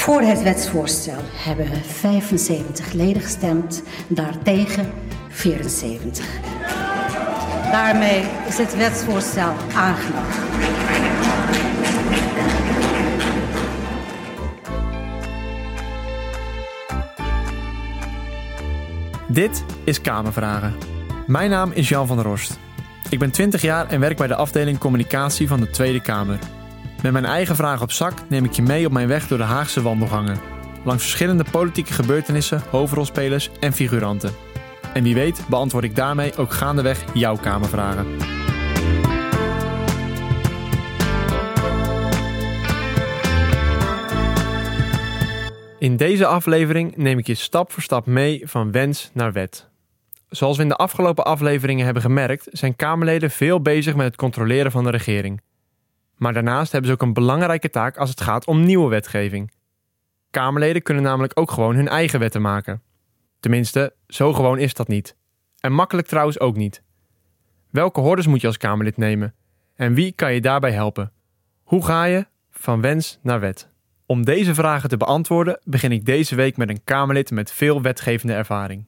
Voor 0.00 0.20
het 0.20 0.42
wetsvoorstel 0.42 1.20
hebben 1.32 1.66
75 1.84 2.92
leden 2.92 3.22
gestemd, 3.22 3.82
daartegen 4.08 4.92
74. 5.28 6.26
Daarmee 7.70 8.22
is 8.48 8.58
het 8.58 8.76
wetsvoorstel 8.76 9.52
aangenomen. 9.74 10.32
Dit 19.28 19.64
is 19.84 20.00
Kamervragen. 20.00 20.74
Mijn 21.26 21.50
naam 21.50 21.70
is 21.72 21.88
Jan 21.88 22.06
van 22.06 22.16
der 22.16 22.26
Horst. 22.26 22.58
Ik 23.10 23.18
ben 23.18 23.30
20 23.30 23.62
jaar 23.62 23.88
en 23.88 24.00
werk 24.00 24.16
bij 24.16 24.26
de 24.26 24.34
afdeling 24.34 24.78
communicatie 24.78 25.48
van 25.48 25.60
de 25.60 25.70
Tweede 25.70 26.00
Kamer. 26.00 26.38
Met 27.02 27.12
mijn 27.12 27.24
eigen 27.24 27.56
vraag 27.56 27.82
op 27.82 27.92
zak 27.92 28.28
neem 28.28 28.44
ik 28.44 28.52
je 28.52 28.62
mee 28.62 28.86
op 28.86 28.92
mijn 28.92 29.08
weg 29.08 29.26
door 29.26 29.38
de 29.38 29.44
Haagse 29.44 29.82
wandelgangen. 29.82 30.40
Langs 30.84 31.02
verschillende 31.02 31.44
politieke 31.50 31.92
gebeurtenissen, 31.92 32.62
hoofdrolspelers 32.70 33.50
en 33.60 33.72
figuranten. 33.72 34.30
En 34.94 35.02
wie 35.02 35.14
weet 35.14 35.42
beantwoord 35.48 35.84
ik 35.84 35.96
daarmee 35.96 36.36
ook 36.36 36.52
gaandeweg 36.52 37.04
jouw 37.14 37.36
Kamervragen. 37.36 38.06
In 45.78 45.96
deze 45.96 46.26
aflevering 46.26 46.96
neem 46.96 47.18
ik 47.18 47.26
je 47.26 47.34
stap 47.34 47.72
voor 47.72 47.82
stap 47.82 48.06
mee 48.06 48.42
van 48.44 48.72
wens 48.72 49.10
naar 49.12 49.32
wet. 49.32 49.68
Zoals 50.28 50.56
we 50.56 50.62
in 50.62 50.68
de 50.68 50.76
afgelopen 50.76 51.24
afleveringen 51.24 51.84
hebben 51.84 52.02
gemerkt, 52.02 52.48
zijn 52.50 52.76
Kamerleden 52.76 53.30
veel 53.30 53.60
bezig 53.60 53.94
met 53.94 54.06
het 54.06 54.16
controleren 54.16 54.70
van 54.70 54.84
de 54.84 54.90
regering. 54.90 55.40
Maar 56.20 56.32
daarnaast 56.32 56.72
hebben 56.72 56.90
ze 56.90 56.96
ook 56.96 57.02
een 57.02 57.12
belangrijke 57.12 57.70
taak 57.70 57.96
als 57.96 58.10
het 58.10 58.20
gaat 58.20 58.46
om 58.46 58.64
nieuwe 58.64 58.88
wetgeving. 58.88 59.52
Kamerleden 60.30 60.82
kunnen 60.82 61.02
namelijk 61.02 61.38
ook 61.38 61.50
gewoon 61.50 61.74
hun 61.74 61.88
eigen 61.88 62.18
wetten 62.18 62.42
maken. 62.42 62.82
Tenminste, 63.40 63.94
zo 64.06 64.32
gewoon 64.32 64.58
is 64.58 64.74
dat 64.74 64.88
niet. 64.88 65.16
En 65.58 65.72
makkelijk 65.72 66.08
trouwens 66.08 66.40
ook 66.40 66.56
niet. 66.56 66.82
Welke 67.70 68.00
hordes 68.00 68.26
moet 68.26 68.40
je 68.40 68.46
als 68.46 68.56
Kamerlid 68.56 68.96
nemen? 68.96 69.34
En 69.74 69.94
wie 69.94 70.12
kan 70.12 70.34
je 70.34 70.40
daarbij 70.40 70.72
helpen? 70.72 71.12
Hoe 71.62 71.84
ga 71.84 72.04
je 72.04 72.26
van 72.50 72.80
wens 72.80 73.18
naar 73.22 73.40
wet? 73.40 73.68
Om 74.06 74.24
deze 74.24 74.54
vragen 74.54 74.88
te 74.88 74.96
beantwoorden 74.96 75.60
begin 75.64 75.92
ik 75.92 76.04
deze 76.04 76.34
week 76.34 76.56
met 76.56 76.68
een 76.68 76.84
Kamerlid 76.84 77.30
met 77.30 77.52
veel 77.52 77.82
wetgevende 77.82 78.34
ervaring. 78.34 78.86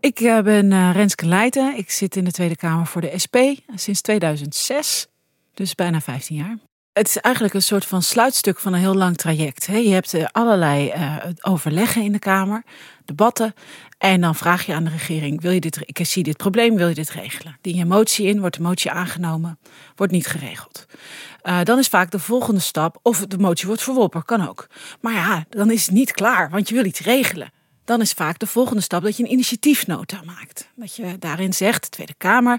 Ik 0.00 0.20
eh, 0.20 0.42
ben 0.42 0.70
uh, 0.70 0.90
Renske 0.92 1.26
Leijten. 1.26 1.76
Ik 1.76 1.90
zit 1.90 2.16
in 2.16 2.24
de 2.24 2.30
Tweede 2.30 2.56
Kamer 2.56 2.86
voor 2.86 3.00
de 3.00 3.18
SP 3.24 3.36
sinds 3.74 4.00
2006, 4.00 5.08
dus 5.54 5.74
bijna 5.74 6.00
15 6.00 6.36
jaar. 6.36 6.56
Het 6.92 7.08
is 7.08 7.16
eigenlijk 7.16 7.54
een 7.54 7.62
soort 7.62 7.84
van 7.84 8.02
sluitstuk 8.02 8.58
van 8.58 8.72
een 8.72 8.80
heel 8.80 8.94
lang 8.94 9.16
traject. 9.16 9.64
Je 9.64 9.72
hebt 9.72 10.14
eh, 10.14 10.24
allerlei 10.32 10.92
overleggen 11.40 12.02
in 12.02 12.12
de 12.12 12.18
Kamer, 12.18 12.64
debatten. 13.04 13.54
En 13.98 14.20
dan 14.20 14.34
vraag 14.34 14.66
je 14.66 14.74
aan 14.74 14.84
de 14.84 14.90
regering: 14.90 15.40
wil 15.40 15.50
je 15.50 15.60
dit, 15.60 15.78
ik 15.80 16.06
zie 16.06 16.22
dit 16.22 16.36
probleem, 16.36 16.76
wil 16.76 16.88
je 16.88 16.94
dit 16.94 17.10
regelen? 17.10 17.58
Dien 17.60 17.76
je 17.76 17.84
motie 17.84 18.26
in, 18.26 18.40
wordt 18.40 18.56
de 18.56 18.62
motie 18.62 18.90
aangenomen, 18.90 19.58
wordt 19.96 20.12
niet 20.12 20.26
geregeld. 20.26 20.86
Uh, 21.42 21.62
dan 21.62 21.78
is 21.78 21.88
vaak 21.88 22.10
de 22.10 22.18
volgende 22.18 22.60
stap 22.60 22.98
of 23.02 23.26
de 23.26 23.38
motie 23.38 23.66
wordt 23.66 23.82
verworpen, 23.82 24.24
kan 24.24 24.48
ook. 24.48 24.66
Maar 25.00 25.12
ja, 25.12 25.44
dan 25.48 25.70
is 25.70 25.86
het 25.86 25.94
niet 25.94 26.12
klaar, 26.12 26.50
want 26.50 26.68
je 26.68 26.74
wil 26.74 26.84
iets 26.84 27.00
regelen. 27.00 27.52
Dan 27.84 28.00
is 28.00 28.12
vaak 28.12 28.38
de 28.38 28.46
volgende 28.46 28.82
stap 28.82 29.02
dat 29.02 29.16
je 29.16 29.22
een 29.22 29.32
initiatiefnota 29.32 30.22
maakt. 30.24 30.68
Dat 30.74 30.96
je 30.96 31.18
daarin 31.18 31.52
zegt, 31.52 31.82
de 31.82 31.88
Tweede 31.88 32.14
Kamer 32.18 32.58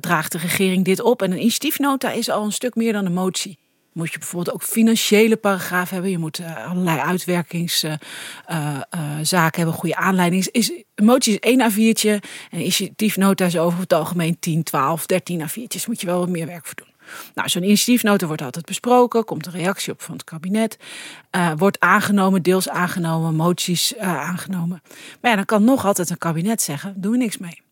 draagt 0.00 0.32
de 0.32 0.38
regering 0.38 0.84
dit 0.84 1.00
op. 1.00 1.22
En 1.22 1.30
een 1.30 1.40
initiatiefnota 1.40 2.10
is 2.10 2.30
al 2.30 2.44
een 2.44 2.52
stuk 2.52 2.74
meer 2.74 2.92
dan 2.92 3.06
een 3.06 3.12
motie. 3.12 3.58
Moet 3.92 4.12
je 4.12 4.18
bijvoorbeeld 4.18 4.54
ook 4.54 4.62
financiële 4.62 5.36
paragraaf 5.36 5.90
hebben. 5.90 6.10
Je 6.10 6.18
moet 6.18 6.40
uh, 6.40 6.66
allerlei 6.70 6.98
uitwerkingszaken 6.98 8.00
uh, 9.32 9.48
hebben, 9.50 9.74
goede 9.74 9.96
aanleiding. 9.96 10.48
Een 10.94 11.04
motie 11.04 11.38
is 11.38 11.38
één 11.38 11.70
A4'tje 11.70 12.28
en 12.50 12.58
initiatiefnota 12.58 13.44
is 13.44 13.58
over 13.58 13.80
het 13.80 13.92
algemeen 13.92 14.38
10, 14.38 14.62
12, 14.62 15.06
13 15.06 15.48
A4'tjes. 15.48 15.86
Moet 15.86 16.00
je 16.00 16.06
wel 16.06 16.18
wat 16.18 16.28
meer 16.28 16.46
werk 16.46 16.66
voor 16.66 16.74
doen. 16.74 16.88
Nou, 17.34 17.48
zo'n 17.48 17.62
initiatiefnota 17.62 18.26
wordt 18.26 18.42
altijd 18.42 18.64
besproken, 18.64 19.24
komt 19.24 19.46
een 19.46 19.52
reactie 19.52 19.92
op 19.92 20.02
van 20.02 20.14
het 20.14 20.24
kabinet, 20.24 20.76
wordt 21.56 21.80
aangenomen, 21.80 22.42
deels 22.42 22.68
aangenomen, 22.68 23.34
moties 23.34 23.96
aangenomen. 23.98 24.82
Maar 25.20 25.30
ja, 25.30 25.36
dan 25.36 25.44
kan 25.44 25.64
nog 25.64 25.84
altijd 25.84 26.10
een 26.10 26.18
kabinet 26.18 26.62
zeggen, 26.62 26.94
doen 26.96 27.12
we 27.12 27.18
niks 27.18 27.38
mee. 27.38 27.62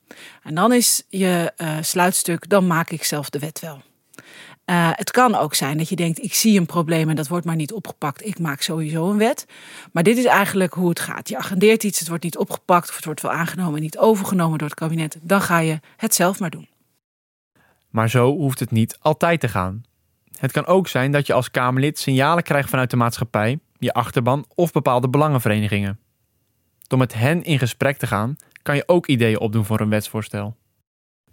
En 0.43 0.55
dan 0.55 0.73
is 0.73 1.03
je 1.09 1.53
uh, 1.57 1.77
sluitstuk, 1.81 2.49
dan 2.49 2.67
maak 2.67 2.91
ik 2.91 3.05
zelf 3.05 3.31
de 3.31 3.39
wet 3.39 3.61
wel. 3.61 3.83
Uh, 4.71 4.91
het 4.93 5.11
kan 5.11 5.35
ook 5.35 5.55
zijn 5.55 5.79
dat 5.79 5.89
je 5.89 5.97
denkt, 5.97 6.23
ik 6.23 6.35
zie 6.35 6.59
een 6.59 6.67
probleem 6.67 7.09
en 7.09 7.17
dat 7.17 7.29
wordt 7.29 7.47
maar 7.47 7.57
niet 7.57 7.73
opgepakt. 7.73 8.27
Ik 8.27 8.39
maak 8.39 8.61
sowieso 8.61 9.11
een 9.11 9.19
wet. 9.19 9.47
Maar 9.93 10.03
dit 10.03 10.17
is 10.17 10.25
eigenlijk 10.25 10.75
hoe 10.75 10.89
het 10.89 11.01
gaat. 11.01 11.29
Je 11.29 11.37
agendeert 11.37 11.85
iets, 11.85 11.99
het 11.99 12.09
wordt 12.09 12.25
niet 12.25 12.37
opgepakt 12.37 12.89
of 12.89 12.97
het 12.97 13.05
wordt 13.05 13.23
wel 13.23 13.33
aangenomen 13.33 13.75
en 13.75 13.83
niet 13.83 13.99
overgenomen 13.99 14.59
door 14.59 14.69
het 14.69 14.79
kabinet. 14.79 15.19
Dan 15.23 15.41
ga 15.41 15.59
je 15.59 15.81
het 15.97 16.15
zelf 16.15 16.39
maar 16.39 16.51
doen. 16.51 16.69
Maar 17.91 18.11
zo 18.11 18.37
hoeft 18.37 18.61
het 18.61 18.71
niet 18.71 18.99
altijd 19.01 19.41
te 19.41 19.49
gaan. 19.49 19.83
Het 20.39 20.53
kan 20.53 20.67
ook 20.67 20.89
zijn 20.89 21.13
dat 21.13 21.27
je 21.27 21.33
als 21.33 21.51
Kamerlid 21.51 21.99
signalen 21.99 22.43
krijgt 22.43 22.69
vanuit 22.69 22.91
de 22.91 22.97
maatschappij, 22.97 23.59
je 23.79 23.93
achterban 23.93 24.45
of 24.55 24.73
bepaalde 24.73 25.09
belangenverenigingen. 25.09 25.99
Door 26.87 26.99
met 26.99 27.15
hen 27.15 27.45
in 27.45 27.59
gesprek 27.59 27.97
te 27.97 28.07
gaan, 28.07 28.37
kan 28.69 28.77
je 28.77 28.83
ook 28.87 29.07
ideeën 29.07 29.41
opdoen 29.41 29.65
voor 29.65 29.81
een 29.81 29.91
wetsvoorstel. 29.91 30.57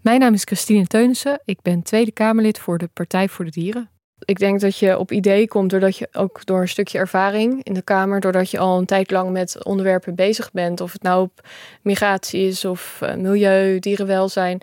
Mijn 0.02 0.20
naam 0.20 0.34
is 0.34 0.44
Christine 0.44 0.88
Teunissen. 0.88 1.42
Ik 1.46 1.62
ben 1.62 1.82
Tweede 1.82 2.12
Kamerlid 2.12 2.60
voor 2.60 2.78
de 2.78 2.90
Partij 2.94 3.30
voor 3.30 3.46
de 3.46 3.52
Dieren. 3.52 3.90
Ik 4.20 4.40
denk 4.40 4.60
dat 4.60 4.78
je 4.78 4.98
op 4.98 5.12
ideeën 5.12 5.48
komt 5.48 5.70
doordat 5.70 5.98
je 5.98 6.08
ook 6.12 6.46
door 6.46 6.62
een 6.62 6.68
stukje 6.68 6.98
ervaring 6.98 7.64
in 7.64 7.74
de 7.74 7.82
Kamer, 7.82 8.20
doordat 8.20 8.52
je 8.52 8.60
al 8.60 8.78
een 8.78 8.86
tijd 8.86 9.12
lang 9.12 9.32
met 9.32 9.64
onderwerpen 9.64 10.16
bezig 10.16 10.52
bent, 10.52 10.82
of 10.82 10.92
het 10.92 11.02
nou 11.02 11.22
op 11.22 11.48
migratie 11.82 12.48
is 12.48 12.66
of 12.66 13.00
uh, 13.04 13.16
milieu, 13.16 13.80
dierenwelzijn. 13.80 14.62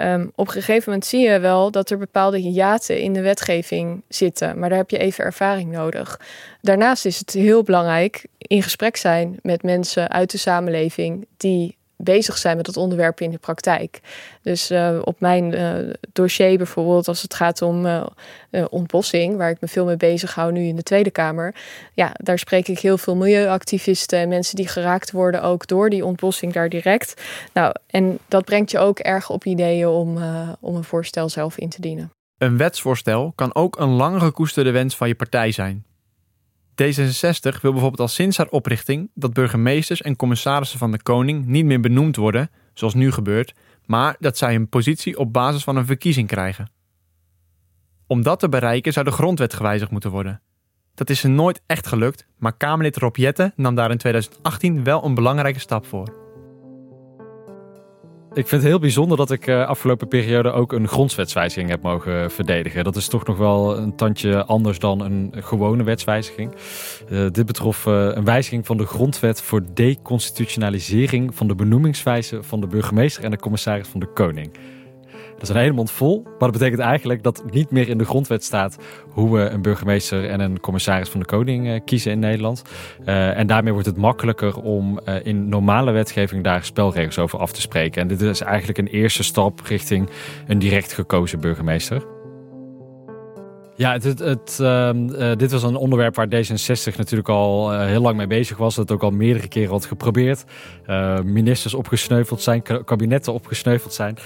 Um, 0.00 0.32
op 0.34 0.46
een 0.46 0.52
gegeven 0.52 0.82
moment 0.86 1.06
zie 1.06 1.20
je 1.20 1.38
wel 1.38 1.70
dat 1.70 1.90
er 1.90 1.98
bepaalde 1.98 2.38
hiaten 2.38 3.00
in 3.00 3.12
de 3.12 3.20
wetgeving 3.22 4.02
zitten, 4.08 4.58
maar 4.58 4.68
daar 4.68 4.78
heb 4.78 4.90
je 4.90 4.98
even 4.98 5.24
ervaring 5.24 5.72
nodig. 5.72 6.20
Daarnaast 6.60 7.04
is 7.04 7.18
het 7.18 7.32
heel 7.32 7.62
belangrijk 7.62 8.26
in 8.38 8.62
gesprek 8.62 8.96
zijn 8.96 9.38
met 9.42 9.62
mensen 9.62 10.10
uit 10.10 10.30
de 10.30 10.38
samenleving 10.38 11.26
die 11.36 11.75
bezig 11.96 12.38
zijn 12.38 12.56
met 12.56 12.66
dat 12.66 12.76
onderwerp 12.76 13.20
in 13.20 13.30
de 13.30 13.38
praktijk. 13.38 14.00
Dus 14.42 14.70
uh, 14.70 14.98
op 15.04 15.20
mijn 15.20 15.52
uh, 15.52 15.92
dossier 16.12 16.56
bijvoorbeeld, 16.56 17.08
als 17.08 17.22
het 17.22 17.34
gaat 17.34 17.62
om 17.62 17.86
uh, 17.86 18.04
ontbossing, 18.70 19.36
waar 19.36 19.50
ik 19.50 19.60
me 19.60 19.68
veel 19.68 19.84
mee 19.84 19.96
bezig 19.96 20.34
hou 20.34 20.52
nu 20.52 20.66
in 20.66 20.76
de 20.76 20.82
Tweede 20.82 21.10
Kamer, 21.10 21.54
ja, 21.94 22.12
daar 22.14 22.38
spreek 22.38 22.68
ik 22.68 22.78
heel 22.78 22.98
veel 22.98 23.16
milieuactivisten 23.16 24.18
en 24.18 24.28
mensen 24.28 24.56
die 24.56 24.68
geraakt 24.68 25.10
worden 25.10 25.42
ook 25.42 25.66
door 25.66 25.90
die 25.90 26.04
ontbossing 26.04 26.52
daar 26.52 26.68
direct. 26.68 27.22
Nou, 27.52 27.74
en 27.86 28.18
dat 28.28 28.44
brengt 28.44 28.70
je 28.70 28.78
ook 28.78 28.98
erg 28.98 29.30
op 29.30 29.44
ideeën 29.44 29.88
om, 29.88 30.18
om 30.60 30.76
een 30.76 30.84
voorstel 30.84 31.28
zelf 31.28 31.58
in 31.58 31.68
te 31.68 31.80
dienen. 31.80 32.10
Een 32.38 32.56
wetsvoorstel 32.56 33.32
kan 33.34 33.54
ook 33.54 33.78
een 33.78 33.88
lang 33.88 34.20
gekoesterde 34.20 34.70
wens 34.70 34.96
van 34.96 35.08
je 35.08 35.14
partij 35.14 35.52
zijn. 35.52 35.84
D66 36.82 37.60
wil 37.60 37.72
bijvoorbeeld 37.72 38.00
al 38.00 38.08
sinds 38.08 38.36
haar 38.36 38.48
oprichting 38.48 39.10
dat 39.14 39.32
burgemeesters 39.32 40.02
en 40.02 40.16
commissarissen 40.16 40.78
van 40.78 40.90
de 40.90 41.02
koning 41.02 41.46
niet 41.46 41.64
meer 41.64 41.80
benoemd 41.80 42.16
worden, 42.16 42.50
zoals 42.74 42.94
nu 42.94 43.12
gebeurt, 43.12 43.54
maar 43.84 44.16
dat 44.18 44.38
zij 44.38 44.54
een 44.54 44.68
positie 44.68 45.18
op 45.18 45.32
basis 45.32 45.64
van 45.64 45.76
een 45.76 45.86
verkiezing 45.86 46.28
krijgen. 46.28 46.70
Om 48.06 48.22
dat 48.22 48.38
te 48.38 48.48
bereiken 48.48 48.92
zou 48.92 49.04
de 49.04 49.12
grondwet 49.12 49.54
gewijzigd 49.54 49.90
moeten 49.90 50.10
worden. 50.10 50.40
Dat 50.94 51.10
is 51.10 51.22
er 51.22 51.30
nooit 51.30 51.62
echt 51.66 51.86
gelukt, 51.86 52.26
maar 52.38 52.56
Kamerlid 52.56 52.96
Rob 52.96 53.16
Jette 53.16 53.52
nam 53.56 53.74
daar 53.74 53.90
in 53.90 53.98
2018 53.98 54.84
wel 54.84 55.04
een 55.04 55.14
belangrijke 55.14 55.60
stap 55.60 55.86
voor. 55.86 56.25
Ik 58.36 58.46
vind 58.46 58.62
het 58.62 58.70
heel 58.70 58.80
bijzonder 58.80 59.16
dat 59.16 59.30
ik 59.30 59.46
uh, 59.46 59.66
afgelopen 59.66 60.08
periode 60.08 60.50
ook 60.50 60.72
een 60.72 60.88
grondwetswijziging 60.88 61.70
heb 61.70 61.82
mogen 61.82 62.30
verdedigen. 62.30 62.84
Dat 62.84 62.96
is 62.96 63.08
toch 63.08 63.26
nog 63.26 63.36
wel 63.36 63.76
een 63.76 63.94
tandje 63.94 64.44
anders 64.44 64.78
dan 64.78 65.00
een 65.00 65.32
gewone 65.36 65.82
wetswijziging. 65.82 66.54
Uh, 67.10 67.26
dit 67.30 67.46
betrof 67.46 67.86
uh, 67.86 68.08
een 68.12 68.24
wijziging 68.24 68.66
van 68.66 68.76
de 68.76 68.86
grondwet 68.86 69.42
voor 69.42 69.62
deconstitutionalisering 69.74 71.34
van 71.34 71.48
de 71.48 71.54
benoemingswijze 71.54 72.42
van 72.42 72.60
de 72.60 72.66
burgemeester 72.66 73.24
en 73.24 73.30
de 73.30 73.38
commissaris 73.38 73.88
van 73.88 74.00
de 74.00 74.12
koning. 74.12 74.50
Dat 75.36 75.48
is 75.48 75.48
een 75.48 75.60
hele 75.60 75.72
mond 75.72 75.90
vol, 75.90 76.22
maar 76.22 76.34
dat 76.38 76.52
betekent 76.52 76.80
eigenlijk 76.80 77.22
dat 77.22 77.42
niet 77.50 77.70
meer 77.70 77.88
in 77.88 77.98
de 77.98 78.04
grondwet 78.04 78.44
staat 78.44 78.76
hoe 79.08 79.36
we 79.36 79.48
een 79.48 79.62
burgemeester 79.62 80.28
en 80.28 80.40
een 80.40 80.60
commissaris 80.60 81.08
van 81.08 81.20
de 81.20 81.26
koning 81.26 81.66
uh, 81.66 81.80
kiezen 81.84 82.12
in 82.12 82.18
Nederland. 82.18 82.62
Uh, 83.06 83.38
en 83.38 83.46
daarmee 83.46 83.72
wordt 83.72 83.88
het 83.88 83.96
makkelijker 83.96 84.60
om 84.60 85.00
uh, 85.08 85.14
in 85.26 85.48
normale 85.48 85.90
wetgeving 85.90 86.44
daar 86.44 86.64
spelregels 86.64 87.18
over 87.18 87.38
af 87.38 87.52
te 87.52 87.60
spreken. 87.60 88.02
En 88.02 88.08
dit 88.08 88.20
is 88.20 88.40
eigenlijk 88.40 88.78
een 88.78 88.86
eerste 88.86 89.22
stap 89.22 89.60
richting 89.60 90.08
een 90.46 90.58
direct 90.58 90.92
gekozen 90.92 91.40
burgemeester. 91.40 92.15
Ja, 93.76 93.92
het, 93.92 94.18
het, 94.18 94.58
ehm, 94.60 95.08
eh, 95.08 95.36
dit 95.36 95.52
was 95.52 95.62
een 95.62 95.76
onderwerp 95.76 96.14
waar 96.14 96.26
D66 96.26 96.96
natuurlijk 96.96 97.28
al 97.28 97.72
uh, 97.72 97.84
heel 97.84 98.00
lang 98.00 98.16
mee 98.16 98.26
bezig 98.26 98.56
was. 98.56 98.74
Dat 98.74 98.92
ook 98.92 99.02
al 99.02 99.10
meerdere 99.10 99.48
keren 99.48 99.70
had 99.70 99.84
geprobeerd. 99.84 100.44
Uh, 100.86 101.20
ministers 101.20 101.74
opgesneuveld 101.74 102.40
zijn, 102.40 102.62
kabinetten 102.84 103.32
opgesneuveld 103.32 103.92
zijn. 103.92 104.16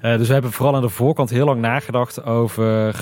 Dus 0.00 0.26
we 0.26 0.32
hebben 0.32 0.52
vooral 0.52 0.74
aan 0.74 0.82
de 0.82 0.88
voorkant 0.88 1.30
heel 1.30 1.44
lang 1.44 1.60
nagedacht 1.60 2.24
over 2.24 2.94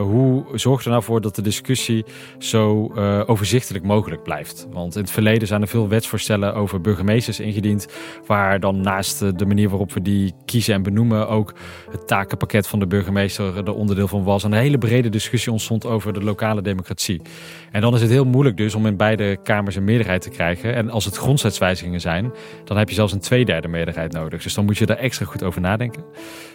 hoe 0.00 0.44
zorgt 0.52 0.84
er 0.84 0.90
nou 0.90 1.02
voor 1.02 1.20
dat 1.20 1.34
de 1.34 1.42
discussie 1.42 2.04
zo 2.38 2.92
overzichtelijk 3.26 3.84
mogelijk 3.84 4.22
blijft. 4.22 4.66
Want 4.70 4.94
in 4.94 5.00
het 5.00 5.10
verleden 5.10 5.48
zijn 5.48 5.62
er 5.62 5.68
veel 5.68 5.88
wetsvoorstellen 5.88 6.54
over 6.54 6.80
burgemeesters 6.80 7.40
ingediend, 7.40 7.86
waar 8.26 8.60
dan 8.60 8.80
naast 8.80 9.38
de 9.38 9.46
manier 9.46 9.68
waarop 9.68 9.92
we 9.92 10.02
die 10.02 10.34
kiezen 10.44 10.74
en 10.74 10.82
benoemen 10.82 11.28
ook 11.28 11.54
het 11.90 12.06
takenpakket 12.06 12.66
van 12.66 12.78
de 12.78 12.86
burgemeester 12.86 13.56
er 13.56 13.74
onderdeel 13.74 14.08
van 14.08 14.24
was. 14.24 14.44
En 14.44 14.52
een 14.52 14.58
hele 14.58 14.78
brede 14.78 15.08
discussie 15.08 15.52
ontstond 15.54 15.86
over 15.86 16.12
de 16.12 16.22
lokale 16.22 16.62
democratie. 16.62 17.22
En 17.70 17.80
dan 17.80 17.94
is 17.94 18.00
het 18.00 18.10
heel 18.10 18.24
moeilijk 18.24 18.56
dus 18.56 18.74
om 18.74 18.86
in 18.86 18.96
beide 18.96 19.36
kamers 19.42 19.76
een 19.76 19.84
meerderheid 19.84 20.22
te 20.22 20.30
krijgen. 20.30 20.74
En 20.74 20.90
als 20.90 21.04
het 21.04 21.16
grondwetswijzigingen 21.16 22.00
zijn, 22.00 22.32
dan 22.64 22.76
heb 22.76 22.88
je 22.88 22.94
zelfs 22.94 23.12
een 23.12 23.20
tweederde 23.20 23.68
meerderheid 23.68 24.12
nodig. 24.12 24.42
Dus 24.42 24.54
dan 24.54 24.64
moet 24.64 24.78
je 24.78 24.86
daar 24.86 24.96
extra 24.96 25.26
goed 25.26 25.42
over 25.42 25.60
nadenken. 25.60 26.04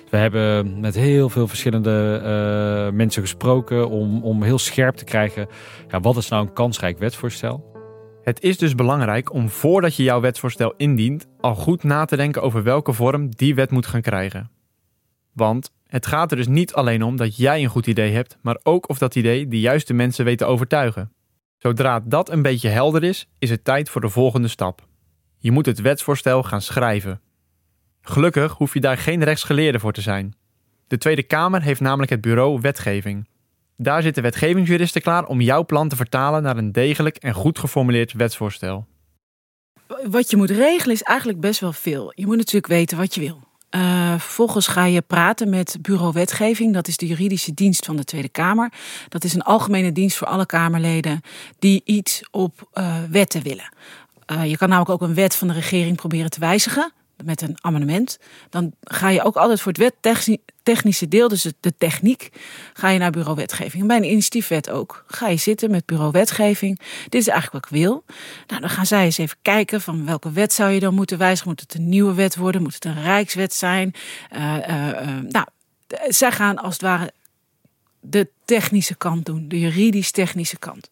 We 0.09 0.17
hebben 0.17 0.79
met 0.79 0.95
heel 0.95 1.29
veel 1.29 1.47
verschillende 1.47 2.21
uh, 2.23 2.97
mensen 2.97 3.21
gesproken 3.21 3.89
om, 3.89 4.23
om 4.23 4.43
heel 4.43 4.59
scherp 4.59 4.95
te 4.95 5.03
krijgen. 5.03 5.47
Ja, 5.87 5.99
wat 5.99 6.17
is 6.17 6.29
nou 6.29 6.47
een 6.47 6.53
kansrijk 6.53 6.99
wetsvoorstel? 6.99 7.67
Het 8.23 8.41
is 8.41 8.57
dus 8.57 8.75
belangrijk 8.75 9.33
om 9.33 9.49
voordat 9.49 9.95
je 9.95 10.03
jouw 10.03 10.19
wetsvoorstel 10.19 10.73
indient, 10.77 11.27
al 11.39 11.55
goed 11.55 11.83
na 11.83 12.05
te 12.05 12.15
denken 12.15 12.41
over 12.41 12.63
welke 12.63 12.93
vorm 12.93 13.35
die 13.35 13.55
wet 13.55 13.71
moet 13.71 13.87
gaan 13.87 14.01
krijgen. 14.01 14.58
Want 15.39 15.71
het 15.87 16.05
gaat 16.05 16.31
er 16.31 16.37
dus 16.37 16.47
niet 16.47 16.73
alleen 16.73 17.03
om 17.03 17.15
dat 17.15 17.37
jij 17.37 17.63
een 17.63 17.69
goed 17.69 17.87
idee 17.87 18.11
hebt, 18.11 18.37
maar 18.41 18.59
ook 18.63 18.89
of 18.89 18.97
dat 18.97 19.15
idee 19.15 19.47
de 19.47 19.59
juiste 19.59 19.93
mensen 19.93 20.25
weet 20.25 20.37
te 20.37 20.45
overtuigen. 20.45 21.13
Zodra 21.57 21.99
dat 21.99 22.29
een 22.29 22.41
beetje 22.41 22.69
helder 22.69 23.03
is, 23.03 23.27
is 23.37 23.49
het 23.49 23.63
tijd 23.63 23.89
voor 23.89 24.01
de 24.01 24.09
volgende 24.09 24.47
stap. 24.47 24.87
Je 25.37 25.51
moet 25.51 25.65
het 25.65 25.81
wetsvoorstel 25.81 26.43
gaan 26.43 26.61
schrijven. 26.61 27.21
Gelukkig 28.01 28.53
hoef 28.53 28.73
je 28.73 28.79
daar 28.79 28.97
geen 28.97 29.23
rechtsgeleerde 29.23 29.79
voor 29.79 29.93
te 29.93 30.01
zijn. 30.01 30.33
De 30.87 30.97
Tweede 30.97 31.23
Kamer 31.23 31.61
heeft 31.61 31.81
namelijk 31.81 32.11
het 32.11 32.21
bureau 32.21 32.61
Wetgeving. 32.61 33.27
Daar 33.77 34.01
zitten 34.01 34.23
wetgevingsjuristen 34.23 35.01
klaar 35.01 35.25
om 35.25 35.41
jouw 35.41 35.65
plan 35.65 35.89
te 35.89 35.95
vertalen 35.95 36.43
naar 36.43 36.57
een 36.57 36.71
degelijk 36.71 37.17
en 37.17 37.33
goed 37.33 37.59
geformuleerd 37.59 38.13
wetsvoorstel. 38.13 38.87
Wat 40.03 40.29
je 40.29 40.37
moet 40.37 40.49
regelen 40.49 40.95
is 40.95 41.01
eigenlijk 41.01 41.39
best 41.39 41.59
wel 41.59 41.73
veel. 41.73 42.11
Je 42.15 42.25
moet 42.25 42.37
natuurlijk 42.37 42.73
weten 42.73 42.97
wat 42.97 43.15
je 43.15 43.21
wil. 43.21 43.48
Uh, 43.71 44.11
vervolgens 44.11 44.67
ga 44.67 44.85
je 44.85 45.01
praten 45.01 45.49
met 45.49 45.77
Bureau 45.81 46.13
Wetgeving. 46.13 46.73
Dat 46.73 46.87
is 46.87 46.97
de 46.97 47.07
juridische 47.07 47.53
dienst 47.53 47.85
van 47.85 47.95
de 47.95 48.03
Tweede 48.03 48.29
Kamer. 48.29 48.71
Dat 49.09 49.23
is 49.23 49.33
een 49.33 49.41
algemene 49.41 49.91
dienst 49.91 50.17
voor 50.17 50.27
alle 50.27 50.45
Kamerleden 50.45 51.21
die 51.59 51.81
iets 51.85 52.23
op 52.31 52.69
uh, 52.73 52.95
wetten 53.09 53.41
willen. 53.41 53.73
Uh, 54.31 54.45
je 54.45 54.57
kan 54.57 54.69
namelijk 54.69 54.91
ook 54.91 55.09
een 55.09 55.15
wet 55.15 55.35
van 55.35 55.47
de 55.47 55.53
regering 55.53 55.95
proberen 55.95 56.29
te 56.29 56.39
wijzigen 56.39 56.91
met 57.23 57.41
een 57.41 57.57
amendement, 57.61 58.19
dan 58.49 58.73
ga 58.83 59.09
je 59.09 59.23
ook 59.23 59.35
altijd 59.35 59.61
voor 59.61 59.71
het 59.71 60.37
technische 60.63 61.07
deel, 61.07 61.27
dus 61.27 61.47
de 61.59 61.73
techniek, 61.77 62.29
ga 62.73 62.89
je 62.89 62.99
naar 62.99 63.11
bureau 63.11 63.35
wetgeving. 63.35 63.87
Bij 63.87 63.97
een 63.97 64.11
initiatiefwet 64.11 64.69
ook. 64.69 65.03
Ga 65.07 65.27
je 65.27 65.37
zitten 65.37 65.71
met 65.71 65.85
bureau 65.85 66.11
wetgeving. 66.11 66.79
Dit 67.09 67.21
is 67.21 67.27
eigenlijk 67.27 67.65
wat 67.65 67.73
ik 67.73 67.83
wil. 67.83 68.03
Nou, 68.47 68.61
dan 68.61 68.69
gaan 68.69 68.85
zij 68.85 69.03
eens 69.03 69.17
even 69.17 69.37
kijken 69.41 69.81
van 69.81 70.05
welke 70.05 70.31
wet 70.31 70.53
zou 70.53 70.71
je 70.71 70.79
dan 70.79 70.93
moeten 70.93 71.17
wijzigen. 71.17 71.49
Moet 71.49 71.59
het 71.59 71.73
een 71.73 71.89
nieuwe 71.89 72.13
wet 72.13 72.35
worden? 72.35 72.61
Moet 72.61 72.73
het 72.73 72.85
een 72.85 73.01
rijkswet 73.01 73.53
zijn? 73.53 73.93
Uh, 74.35 74.55
uh, 74.55 74.87
uh, 74.87 75.17
nou, 75.29 75.45
zij 76.07 76.31
gaan 76.31 76.57
als 76.57 76.73
het 76.73 76.81
ware 76.81 77.11
de 77.99 78.29
technische 78.45 78.95
kant 78.95 79.25
doen, 79.25 79.47
de 79.47 79.59
juridisch-technische 79.59 80.57
kant. 80.57 80.89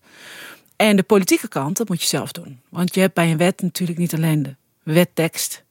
En 0.75 0.95
de 0.95 1.03
politieke 1.03 1.47
kant, 1.47 1.77
dat 1.77 1.89
moet 1.89 2.01
je 2.01 2.07
zelf 2.07 2.31
doen. 2.31 2.59
Want 2.69 2.95
je 2.95 2.99
hebt 3.01 3.13
bij 3.13 3.31
een 3.31 3.37
wet 3.37 3.61
natuurlijk 3.61 3.99
niet 3.99 4.13
alleen 4.13 4.43
de 4.43 4.55
wettekst, 4.83 5.63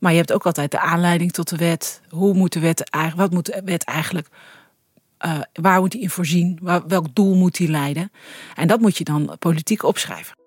maar 0.00 0.10
je 0.10 0.18
hebt 0.18 0.32
ook 0.32 0.46
altijd 0.46 0.70
de 0.70 0.80
aanleiding 0.80 1.32
tot 1.32 1.48
de 1.48 1.56
wet. 1.56 2.00
Hoe 2.08 2.34
moet 2.34 2.52
de 2.52 2.60
wet 2.60 2.90
eigenlijk, 2.90 3.22
wat 3.22 3.32
moet 3.32 3.46
de 3.46 3.62
wet 3.64 3.84
eigenlijk, 3.84 4.28
uh, 5.26 5.40
waar 5.52 5.80
moet 5.80 5.90
die 5.90 6.00
in 6.00 6.10
voorzien? 6.10 6.58
Waar, 6.62 6.86
welk 6.86 7.14
doel 7.14 7.34
moet 7.34 7.56
die 7.56 7.70
leiden? 7.70 8.12
En 8.54 8.68
dat 8.68 8.80
moet 8.80 8.98
je 8.98 9.04
dan 9.04 9.36
politiek 9.38 9.82
opschrijven. 9.82 10.38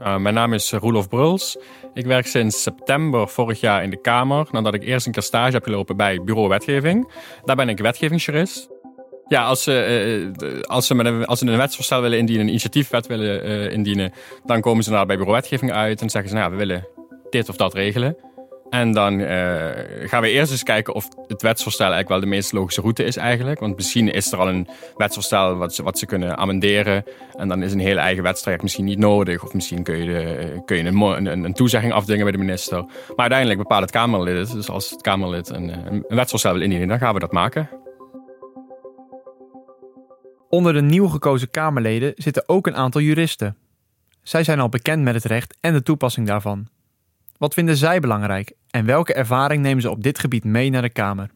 Uh, 0.00 0.16
mijn 0.16 0.34
naam 0.34 0.52
is 0.52 0.72
Roelof 0.72 1.08
Bruls. 1.08 1.58
Ik 1.94 2.06
werk 2.06 2.26
sinds 2.26 2.62
september 2.62 3.28
vorig 3.28 3.60
jaar 3.60 3.82
in 3.82 3.90
de 3.90 4.00
Kamer. 4.00 4.48
Nadat 4.50 4.74
ik 4.74 4.82
eerst 4.82 5.06
een 5.06 5.12
keer 5.12 5.22
stage 5.22 5.52
heb 5.52 5.64
gelopen 5.64 5.96
bij 5.96 6.20
Bureau 6.24 6.48
Wetgeving. 6.48 7.12
Daar 7.44 7.56
ben 7.56 7.68
ik 7.68 7.78
wetgevingsjurist. 7.78 8.68
Ja, 9.28 9.44
als 9.44 9.62
ze, 9.62 10.62
als, 10.66 10.86
ze 10.86 10.94
met 10.94 11.06
een, 11.06 11.26
als 11.26 11.38
ze 11.38 11.46
een 11.46 11.56
wetsvoorstel 11.56 12.00
willen 12.00 12.18
indienen, 12.18 12.42
een 12.42 12.48
initiatiefwet 12.48 13.06
willen 13.06 13.70
indienen, 13.70 14.12
dan 14.44 14.60
komen 14.60 14.84
ze 14.84 14.90
naar 14.90 15.06
bij 15.06 15.16
Bureau 15.16 15.36
Wetgeving 15.36 15.72
uit 15.72 16.00
en 16.00 16.10
zeggen 16.10 16.30
ze: 16.30 16.36
Nou, 16.36 16.50
ja, 16.50 16.56
we 16.56 16.64
willen 16.64 16.86
dit 17.30 17.48
of 17.48 17.56
dat 17.56 17.74
regelen. 17.74 18.16
En 18.70 18.92
dan 18.92 19.20
uh, 19.20 19.28
gaan 20.00 20.22
we 20.22 20.30
eerst 20.30 20.50
eens 20.50 20.62
kijken 20.62 20.94
of 20.94 21.08
het 21.26 21.42
wetsvoorstel 21.42 21.92
eigenlijk 21.92 22.08
wel 22.08 22.20
de 22.30 22.36
meest 22.36 22.52
logische 22.52 22.80
route 22.80 23.04
is 23.04 23.16
eigenlijk. 23.16 23.60
Want 23.60 23.76
misschien 23.76 24.12
is 24.12 24.32
er 24.32 24.38
al 24.38 24.48
een 24.48 24.68
wetsvoorstel 24.96 25.56
wat 25.56 25.74
ze, 25.74 25.82
wat 25.82 25.98
ze 25.98 26.06
kunnen 26.06 26.36
amenderen. 26.36 27.04
En 27.36 27.48
dan 27.48 27.62
is 27.62 27.72
een 27.72 27.80
hele 27.80 28.00
eigen 28.00 28.22
wetstraject 28.22 28.62
misschien 28.62 28.84
niet 28.84 28.98
nodig. 28.98 29.44
Of 29.44 29.54
misschien 29.54 29.82
kun 29.82 29.96
je, 29.96 30.62
kun 30.64 30.76
je 30.76 30.84
een, 30.84 31.26
een, 31.26 31.44
een, 31.44 31.52
toezegging 31.52 31.92
afdwingen 31.92 32.22
bij 32.22 32.32
de 32.32 32.38
minister. 32.38 32.78
Maar 32.82 33.16
uiteindelijk 33.16 33.58
bepaalt 33.58 33.82
het 33.82 33.90
Kamerlid 33.90 34.52
Dus 34.52 34.68
als 34.68 34.90
het 34.90 35.00
Kamerlid 35.00 35.48
een, 35.48 35.92
een 35.92 36.04
wetsvoorstel 36.08 36.52
wil 36.52 36.62
indienen, 36.62 36.88
dan 36.88 36.98
gaan 36.98 37.14
we 37.14 37.20
dat 37.20 37.32
maken. 37.32 37.68
Onder 40.48 40.72
de 40.72 40.82
nieuw 40.82 41.08
gekozen 41.08 41.50
Kamerleden 41.50 42.12
zitten 42.16 42.42
ook 42.46 42.66
een 42.66 42.76
aantal 42.76 43.00
juristen. 43.00 43.56
Zij 44.22 44.44
zijn 44.44 44.60
al 44.60 44.68
bekend 44.68 45.02
met 45.02 45.14
het 45.14 45.24
recht 45.24 45.56
en 45.60 45.72
de 45.72 45.82
toepassing 45.82 46.26
daarvan. 46.26 46.68
Wat 47.40 47.54
vinden 47.54 47.76
zij 47.76 48.00
belangrijk 48.00 48.52
en 48.70 48.84
welke 48.84 49.14
ervaring 49.14 49.62
nemen 49.62 49.82
ze 49.82 49.90
op 49.90 50.02
dit 50.02 50.18
gebied 50.18 50.44
mee 50.44 50.70
naar 50.70 50.82
de 50.82 50.90
Kamer? 50.90 51.30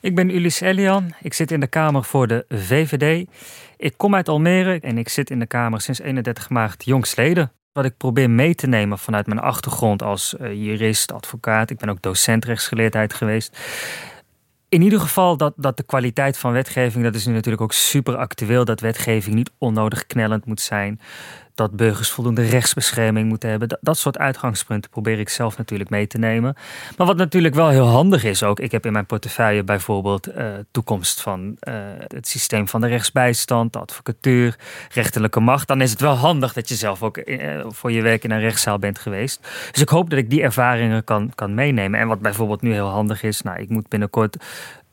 Ik 0.00 0.14
ben 0.14 0.34
Ulis 0.34 0.60
Elian. 0.60 1.14
Ik 1.20 1.34
zit 1.34 1.50
in 1.50 1.60
de 1.60 1.66
Kamer 1.66 2.04
voor 2.04 2.26
de 2.26 2.44
VVD. 2.48 3.28
Ik 3.76 3.94
kom 3.96 4.14
uit 4.14 4.28
Almere 4.28 4.80
en 4.80 4.98
ik 4.98 5.08
zit 5.08 5.30
in 5.30 5.38
de 5.38 5.46
Kamer 5.46 5.80
sinds 5.80 6.00
31 6.00 6.50
maart 6.50 6.84
jongstleden. 6.84 7.52
Wat 7.72 7.84
ik 7.84 7.96
probeer 7.96 8.30
mee 8.30 8.54
te 8.54 8.66
nemen 8.66 8.98
vanuit 8.98 9.26
mijn 9.26 9.40
achtergrond 9.40 10.02
als 10.02 10.36
eh, 10.36 10.52
jurist, 10.52 11.12
advocaat. 11.12 11.70
Ik 11.70 11.78
ben 11.78 11.88
ook 11.88 12.02
docent 12.02 12.44
rechtsgeleerdheid 12.44 13.14
geweest. 13.14 13.58
In 14.68 14.82
ieder 14.82 15.00
geval 15.00 15.36
dat, 15.36 15.52
dat 15.56 15.76
de 15.76 15.82
kwaliteit 15.82 16.38
van 16.38 16.52
wetgeving, 16.52 17.04
dat 17.04 17.14
is 17.14 17.26
nu 17.26 17.32
natuurlijk 17.32 17.62
ook 17.62 17.72
super 17.72 18.16
actueel. 18.16 18.64
Dat 18.64 18.80
wetgeving 18.80 19.34
niet 19.34 19.50
onnodig 19.58 20.06
knellend 20.06 20.46
moet 20.46 20.60
zijn 20.60 21.00
dat 21.56 21.76
burgers 21.76 22.10
voldoende 22.10 22.42
rechtsbescherming 22.42 23.28
moeten 23.28 23.50
hebben. 23.50 23.78
Dat, 23.80 23.98
soort 23.98 24.18
uitgangspunten 24.18 24.90
probeer 24.90 25.18
ik 25.18 25.28
zelf 25.28 25.58
natuurlijk 25.58 25.90
mee 25.90 26.06
te 26.06 26.18
nemen. 26.18 26.56
Maar 26.96 27.06
wat 27.06 27.16
natuurlijk 27.16 27.54
wel 27.54 27.68
heel 27.68 27.86
handig 27.86 28.24
is 28.24 28.42
ook, 28.42 28.60
ik 28.60 28.72
heb 28.72 28.86
in 28.86 28.92
mijn 28.92 29.06
portefeuille 29.06 29.64
bijvoorbeeld 29.64 30.28
uh, 30.28 30.46
toekomst 30.70 31.20
van 31.20 31.56
uh, 31.68 31.74
het 32.06 32.28
systeem 32.28 32.68
van 32.68 32.80
de 32.80 32.86
rechtsbijstand, 32.86 33.72
de 33.72 33.78
advocatuur, 33.78 34.56
rechterlijke 34.92 35.40
macht. 35.40 35.68
Dan 35.68 35.80
is 35.80 35.90
het 35.90 36.00
wel 36.00 36.14
handig 36.14 36.52
dat 36.52 36.68
je 36.68 36.74
zelf 36.74 37.02
ook 37.02 37.16
uh, 37.16 37.64
voor 37.68 37.92
je 37.92 38.02
werk 38.02 38.24
in 38.24 38.30
een 38.30 38.40
rechtszaal 38.40 38.78
bent 38.78 38.98
geweest. 38.98 39.40
Dus 39.72 39.82
ik 39.82 39.88
hoop 39.88 40.10
dat 40.10 40.18
ik 40.18 40.30
die 40.30 40.42
ervaringen 40.42 41.04
kan, 41.04 41.32
kan 41.34 41.54
meenemen. 41.54 42.00
En 42.00 42.08
wat 42.08 42.20
bijvoorbeeld 42.20 42.62
nu 42.62 42.72
heel 42.72 42.88
handig 42.88 43.22
is, 43.22 43.42
nou, 43.42 43.60
ik 43.60 43.68
moet 43.68 43.88
binnenkort 43.88 44.36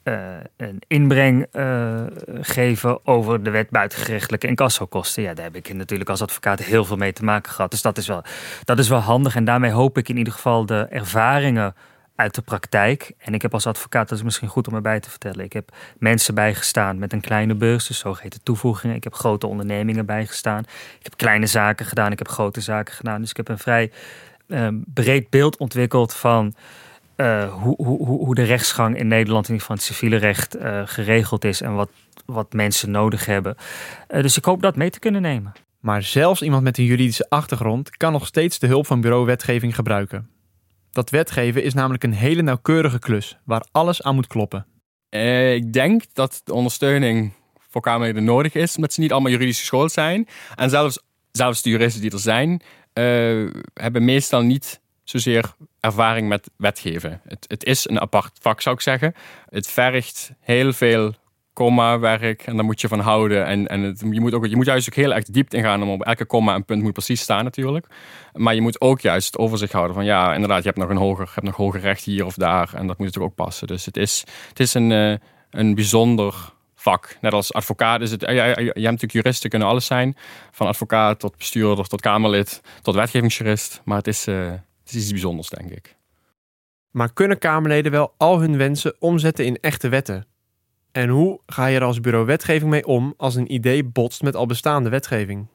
uh, 0.03 0.15
een 0.57 0.81
inbreng 0.88 1.45
uh, 1.53 2.01
geven 2.41 3.05
over 3.05 3.43
de 3.43 3.50
wet 3.50 3.69
buitengerechtelijke 3.69 4.48
incassokosten. 4.48 5.24
Ja, 5.24 5.33
daar 5.33 5.45
heb 5.45 5.55
ik 5.55 5.74
natuurlijk 5.74 6.10
als 6.10 6.22
advocaat 6.22 6.60
heel 6.60 6.86
veel 6.86 6.98
mee 6.98 7.13
te 7.13 7.24
maken 7.24 7.51
gehad. 7.51 7.72
Dus 7.72 7.81
dat 7.81 7.98
is, 7.98 8.07
wel, 8.07 8.24
dat 8.63 8.79
is 8.79 8.89
wel 8.89 9.00
handig. 9.00 9.36
En 9.36 9.45
daarmee 9.45 9.72
hoop 9.72 9.98
ik 9.98 10.10
in 10.10 10.17
ieder 10.17 10.33
geval 10.33 10.65
de 10.65 10.88
ervaringen 10.89 11.75
uit 12.15 12.36
de 12.36 12.41
praktijk. 12.41 13.12
En 13.17 13.33
ik 13.33 13.41
heb 13.41 13.53
als 13.53 13.67
advocaat, 13.67 14.10
dat 14.10 14.17
is 14.17 14.24
misschien 14.24 14.48
goed 14.48 14.67
om 14.67 14.75
erbij 14.75 15.00
te 15.00 15.10
vertellen. 15.10 15.45
Ik 15.45 15.53
heb 15.53 15.75
mensen 15.98 16.36
bijgestaan 16.36 17.00
met 17.00 17.13
een 17.13 17.22
kleine 17.22 17.55
beurs, 17.55 17.88
dus 17.88 18.00
zogeheten 18.00 18.43
toevoegingen. 18.43 18.95
Ik 18.95 19.03
heb 19.03 19.13
grote 19.13 19.48
ondernemingen 19.48 20.05
bijgestaan. 20.05 20.63
Ik 21.00 21.03
heb 21.03 21.17
kleine 21.17 21.45
zaken 21.45 21.86
gedaan, 21.86 22.12
ik 22.12 22.17
heb 22.17 22.27
grote 22.27 22.62
zaken 22.62 22.93
gedaan. 22.93 23.22
Dus 23.22 23.29
ik 23.29 23.38
heb 23.38 23.48
een 23.48 23.57
vrij 23.57 23.91
uh, 24.48 24.67
breed 24.93 25.29
beeld 25.29 25.57
ontwikkeld 25.57 26.13
van 26.13 26.53
uh, 27.17 27.53
hoe, 27.53 27.75
hoe, 27.75 28.08
hoe 28.08 28.36
de 28.36 28.43
rechtsgang 28.43 28.98
in 28.98 29.08
Nederland, 29.08 29.48
in 29.48 29.53
ieder 29.53 29.67
geval 29.67 29.75
het 29.75 29.86
civiele 29.86 30.15
recht, 30.15 30.55
uh, 30.55 30.82
geregeld 30.86 31.46
is 31.46 31.62
en 31.62 31.75
wat, 31.75 31.89
wat 32.25 32.53
mensen 32.53 32.91
nodig 32.91 33.25
hebben. 33.25 33.55
Uh, 34.10 34.22
dus 34.22 34.38
ik 34.38 34.46
hoop 34.46 34.62
dat 34.62 34.75
mee 34.75 34.89
te 34.89 35.00
kunnen 35.00 35.22
nemen. 35.22 35.51
Maar 35.79 36.03
zelfs 36.03 36.41
iemand 36.41 36.63
met 36.63 36.77
een 36.77 36.86
juridische 36.86 37.29
achtergrond 37.29 37.98
kan 37.98 38.12
nog 38.12 38.25
steeds 38.25 38.60
de 38.60 38.67
hulp 38.67 38.86
van 38.86 39.01
bureau 39.01 39.25
wetgeving 39.25 39.75
gebruiken. 39.75 40.29
Dat 40.91 41.10
wetgeven 41.10 41.63
is 41.63 41.74
namelijk 41.74 42.03
een 42.03 42.13
hele 42.13 42.41
nauwkeurige 42.41 43.00
klus 43.00 43.38
waar 43.46 43.65
alles 43.72 44.03
aan 44.03 44.15
moet 44.15 44.27
kloppen. 44.27 44.65
ik 45.55 45.74
denk 45.74 46.03
dat 46.13 46.41
de 46.43 46.53
ondersteuning 46.53 47.34
voor 47.70 47.82
Kamerleden 47.82 48.24
nodig 48.24 48.53
is, 48.53 48.75
omdat 48.75 48.93
ze 48.93 49.00
niet 49.00 49.12
allemaal 49.12 49.32
juridisch 49.32 49.60
geschoold 49.60 49.91
zijn. 49.91 50.27
En 50.55 50.70
zelfs, 50.70 51.00
zelfs 51.32 51.62
de 51.62 51.70
juristen 51.70 52.01
die 52.01 52.12
er 52.12 52.20
zijn, 52.20 52.62
hebben 53.74 54.05
meestal 54.05 54.41
niet 54.41 54.82
zozeer 55.03 55.55
ervaring 55.79 56.27
met 56.27 56.50
wetgeven. 56.55 57.22
Het, 57.27 57.45
het 57.48 57.63
is 57.63 57.89
een 57.89 58.00
apart 58.00 58.38
vak, 58.41 58.62
zou 58.62 58.75
ik 58.75 58.81
zeggen. 58.81 59.13
Het 59.50 59.67
vergt 59.67 60.31
heel 60.39 60.74
veel 60.74 61.13
komma-werk 61.53 62.41
en 62.41 62.55
daar 62.55 62.65
moet 62.65 62.81
je 62.81 62.88
van 62.88 63.00
houden. 63.00 63.45
En, 63.45 63.67
en 63.67 63.95
je, 64.12 64.19
moet 64.19 64.33
ook, 64.33 64.45
je 64.45 64.55
moet 64.55 64.65
juist 64.65 64.89
ook 64.89 64.95
heel 64.95 65.13
erg 65.13 65.24
diep 65.24 65.53
ingaan 65.53 65.81
om 65.81 65.89
op 65.89 66.01
elke 66.01 66.25
komma 66.25 66.53
en 66.53 66.65
punt 66.65 66.81
moet 66.81 66.93
precies 66.93 67.22
staan 67.22 67.43
natuurlijk. 67.43 67.88
Maar 68.33 68.55
je 68.55 68.62
moet 68.62 68.81
ook 68.81 69.01
juist 69.01 69.25
het 69.25 69.38
overzicht 69.38 69.72
houden 69.72 69.95
van 69.95 70.05
ja, 70.05 70.33
inderdaad, 70.33 70.63
je 70.63 70.69
hebt 70.69 70.79
nog 70.79 70.89
een 70.89 70.98
hoger, 70.98 71.25
je 71.25 71.31
hebt 71.33 71.45
nog 71.45 71.55
hoger 71.55 71.79
recht 71.79 72.03
hier 72.03 72.25
of 72.25 72.36
daar 72.36 72.74
en 72.74 72.88
dat 72.88 72.98
moet 72.98 73.07
natuurlijk 73.07 73.31
ook 73.39 73.45
passen. 73.45 73.67
Dus 73.67 73.86
het 73.86 73.98
is, 73.98 74.24
het 74.50 74.60
is 74.60 74.74
een, 74.74 74.89
uh, 74.89 75.15
een 75.50 75.75
bijzonder 75.75 76.51
vak. 76.75 77.17
Net 77.22 77.33
als 77.33 77.53
advocaat 77.53 78.01
is 78.01 78.12
het, 78.12 78.22
je, 78.22 78.27
hebt 78.31 78.75
natuurlijk 78.75 79.12
juristen 79.12 79.50
kunnen 79.50 79.67
alles 79.67 79.86
zijn. 79.86 80.17
Van 80.51 80.67
advocaat 80.67 81.19
tot 81.19 81.38
bestuurder, 81.38 81.88
tot 81.88 82.01
kamerlid, 82.01 82.62
tot 82.81 82.95
wetgevingsjurist. 82.95 83.81
Maar 83.86 83.98
het 83.98 84.07
is, 84.07 84.25
het 84.25 84.62
is 84.93 85.01
iets 85.01 85.12
bijzonders, 85.12 85.50
denk 85.50 85.69
ik. 85.69 85.95
Maar 86.91 87.13
kunnen 87.13 87.38
Kamerleden 87.38 87.91
wel 87.91 88.13
al 88.17 88.39
hun 88.39 88.57
wensen 88.57 88.95
omzetten 89.00 89.45
in 89.45 89.57
echte 89.62 89.89
wetten? 89.89 90.25
En 90.91 91.09
hoe 91.09 91.39
ga 91.45 91.65
je 91.65 91.77
er 91.77 91.83
als 91.83 92.00
bureau 92.00 92.25
wetgeving 92.25 92.69
mee 92.69 92.85
om 92.85 93.13
als 93.17 93.35
een 93.35 93.53
idee 93.53 93.83
botst 93.83 94.21
met 94.21 94.35
al 94.35 94.45
bestaande 94.45 94.89
wetgeving? 94.89 95.47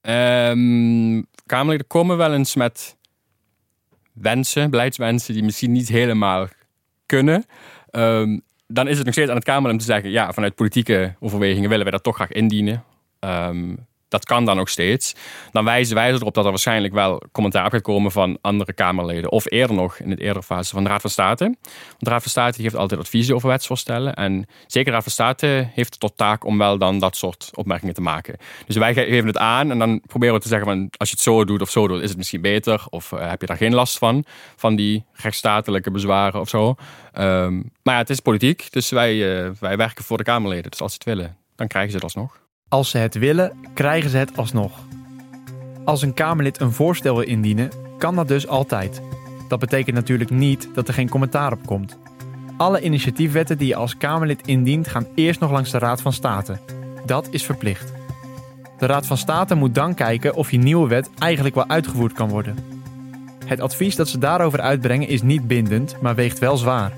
Um, 0.00 1.26
Kamerleden 1.46 1.86
komen 1.86 2.16
wel 2.16 2.34
eens 2.34 2.54
met 2.54 2.96
wensen, 4.12 4.70
beleidswensen 4.70 5.34
die 5.34 5.42
misschien 5.42 5.72
niet 5.72 5.88
helemaal 5.88 6.48
kunnen. 7.06 7.44
Um, 7.90 8.42
dan 8.66 8.88
is 8.88 8.96
het 8.96 9.04
nog 9.04 9.14
steeds 9.14 9.30
aan 9.30 9.36
het 9.36 9.44
Kamerlid 9.44 9.72
om 9.72 9.78
te 9.78 9.84
zeggen: 9.84 10.10
ja, 10.10 10.32
vanuit 10.32 10.54
politieke 10.54 11.14
overwegingen 11.20 11.68
willen 11.68 11.84
wij 11.84 11.92
dat 11.92 12.02
toch 12.02 12.14
graag 12.14 12.32
indienen. 12.32 12.84
Um, 13.20 13.86
dat 14.14 14.24
kan 14.24 14.44
dan 14.44 14.56
nog 14.56 14.68
steeds. 14.68 15.14
Dan 15.52 15.64
wijzen 15.64 15.94
wij 15.94 16.12
erop 16.12 16.34
dat 16.34 16.44
er 16.44 16.50
waarschijnlijk 16.50 16.94
wel 16.94 17.22
commentaar 17.32 17.70
gaat 17.70 17.82
komen 17.82 18.12
van 18.12 18.38
andere 18.40 18.72
Kamerleden. 18.72 19.30
Of 19.30 19.50
eerder 19.50 19.76
nog, 19.76 19.98
in 19.98 20.08
de 20.08 20.20
eerdere 20.20 20.42
fase 20.42 20.74
van 20.74 20.84
de 20.84 20.90
Raad 20.90 21.00
van 21.00 21.10
State. 21.10 21.44
Want 21.44 21.56
de 21.98 22.10
Raad 22.10 22.22
van 22.22 22.30
State 22.30 22.62
geeft 22.62 22.76
altijd 22.76 23.00
adviezen 23.00 23.34
over 23.34 23.48
wetsvoorstellen. 23.48 24.14
En 24.14 24.46
zeker 24.66 24.84
de 24.84 24.90
Raad 24.90 25.02
van 25.02 25.12
State 25.12 25.68
heeft 25.72 26.00
tot 26.00 26.16
taak 26.16 26.44
om 26.44 26.58
wel 26.58 26.78
dan 26.78 26.98
dat 26.98 27.16
soort 27.16 27.50
opmerkingen 27.54 27.94
te 27.94 28.00
maken. 28.00 28.36
Dus 28.66 28.76
wij 28.76 28.94
geven 28.94 29.26
het 29.26 29.38
aan 29.38 29.70
en 29.70 29.78
dan 29.78 30.00
proberen 30.06 30.34
we 30.34 30.40
te 30.40 30.48
zeggen 30.48 30.66
van 30.66 30.88
als 30.96 31.08
je 31.08 31.14
het 31.14 31.24
zo 31.24 31.44
doet 31.44 31.62
of 31.62 31.70
zo 31.70 31.88
doet, 31.88 32.02
is 32.02 32.08
het 32.08 32.16
misschien 32.18 32.40
beter. 32.40 32.84
Of 32.90 33.12
uh, 33.12 33.30
heb 33.30 33.40
je 33.40 33.46
daar 33.46 33.56
geen 33.56 33.74
last 33.74 33.98
van, 33.98 34.24
van 34.56 34.76
die 34.76 35.04
rechtsstatelijke 35.12 35.90
bezwaren 35.90 36.40
of 36.40 36.48
zo. 36.48 36.74
Um, 37.18 37.70
maar 37.82 37.94
ja, 37.94 38.00
het 38.00 38.10
is 38.10 38.20
politiek, 38.20 38.66
dus 38.70 38.90
wij, 38.90 39.14
uh, 39.14 39.50
wij 39.60 39.76
werken 39.76 40.04
voor 40.04 40.16
de 40.16 40.24
Kamerleden. 40.24 40.70
Dus 40.70 40.80
als 40.80 40.92
ze 40.92 40.98
het 41.04 41.16
willen, 41.16 41.36
dan 41.56 41.66
krijgen 41.66 41.90
ze 41.90 41.96
het 41.96 42.04
alsnog. 42.04 42.43
Als 42.68 42.90
ze 42.90 42.98
het 42.98 43.14
willen, 43.14 43.52
krijgen 43.74 44.10
ze 44.10 44.16
het 44.16 44.36
alsnog. 44.36 44.72
Als 45.84 46.02
een 46.02 46.14
Kamerlid 46.14 46.60
een 46.60 46.72
voorstel 46.72 47.16
wil 47.16 47.26
indienen, 47.26 47.70
kan 47.98 48.16
dat 48.16 48.28
dus 48.28 48.48
altijd. 48.48 49.02
Dat 49.48 49.58
betekent 49.58 49.96
natuurlijk 49.96 50.30
niet 50.30 50.68
dat 50.74 50.88
er 50.88 50.94
geen 50.94 51.08
commentaar 51.08 51.52
op 51.52 51.66
komt. 51.66 51.98
Alle 52.56 52.80
initiatiefwetten 52.80 53.58
die 53.58 53.66
je 53.66 53.76
als 53.76 53.96
Kamerlid 53.96 54.46
indient, 54.46 54.88
gaan 54.88 55.06
eerst 55.14 55.40
nog 55.40 55.50
langs 55.50 55.70
de 55.70 55.78
Raad 55.78 56.00
van 56.00 56.12
State. 56.12 56.58
Dat 57.06 57.28
is 57.30 57.44
verplicht. 57.44 57.92
De 58.78 58.86
Raad 58.86 59.06
van 59.06 59.18
State 59.18 59.54
moet 59.54 59.74
dan 59.74 59.94
kijken 59.94 60.34
of 60.34 60.50
je 60.50 60.58
nieuwe 60.58 60.88
wet 60.88 61.10
eigenlijk 61.18 61.54
wel 61.54 61.68
uitgevoerd 61.68 62.12
kan 62.12 62.28
worden. 62.28 62.56
Het 63.46 63.60
advies 63.60 63.96
dat 63.96 64.08
ze 64.08 64.18
daarover 64.18 64.60
uitbrengen 64.60 65.08
is 65.08 65.22
niet 65.22 65.46
bindend, 65.46 66.00
maar 66.00 66.14
weegt 66.14 66.38
wel 66.38 66.56
zwaar. 66.56 66.92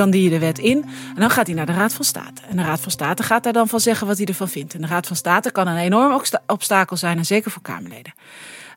Dan 0.00 0.10
die 0.10 0.22
je 0.22 0.30
de 0.30 0.38
wet 0.38 0.58
in 0.58 0.82
en 1.14 1.20
dan 1.20 1.30
gaat 1.30 1.46
hij 1.46 1.56
naar 1.56 1.66
de 1.66 1.72
Raad 1.72 1.92
van 1.92 2.04
State. 2.04 2.42
En 2.48 2.56
de 2.56 2.62
Raad 2.62 2.80
van 2.80 2.90
State 2.90 3.22
gaat 3.22 3.42
daar 3.42 3.52
dan 3.52 3.68
van 3.68 3.80
zeggen 3.80 4.06
wat 4.06 4.16
hij 4.16 4.26
ervan 4.26 4.48
vindt. 4.48 4.74
En 4.74 4.80
de 4.80 4.86
Raad 4.86 5.06
van 5.06 5.16
State 5.16 5.50
kan 5.50 5.66
een 5.66 5.76
enorm 5.76 6.22
obstakel 6.46 6.96
zijn, 6.96 7.18
en 7.18 7.26
zeker 7.26 7.50
voor 7.50 7.62
Kamerleden. 7.62 8.12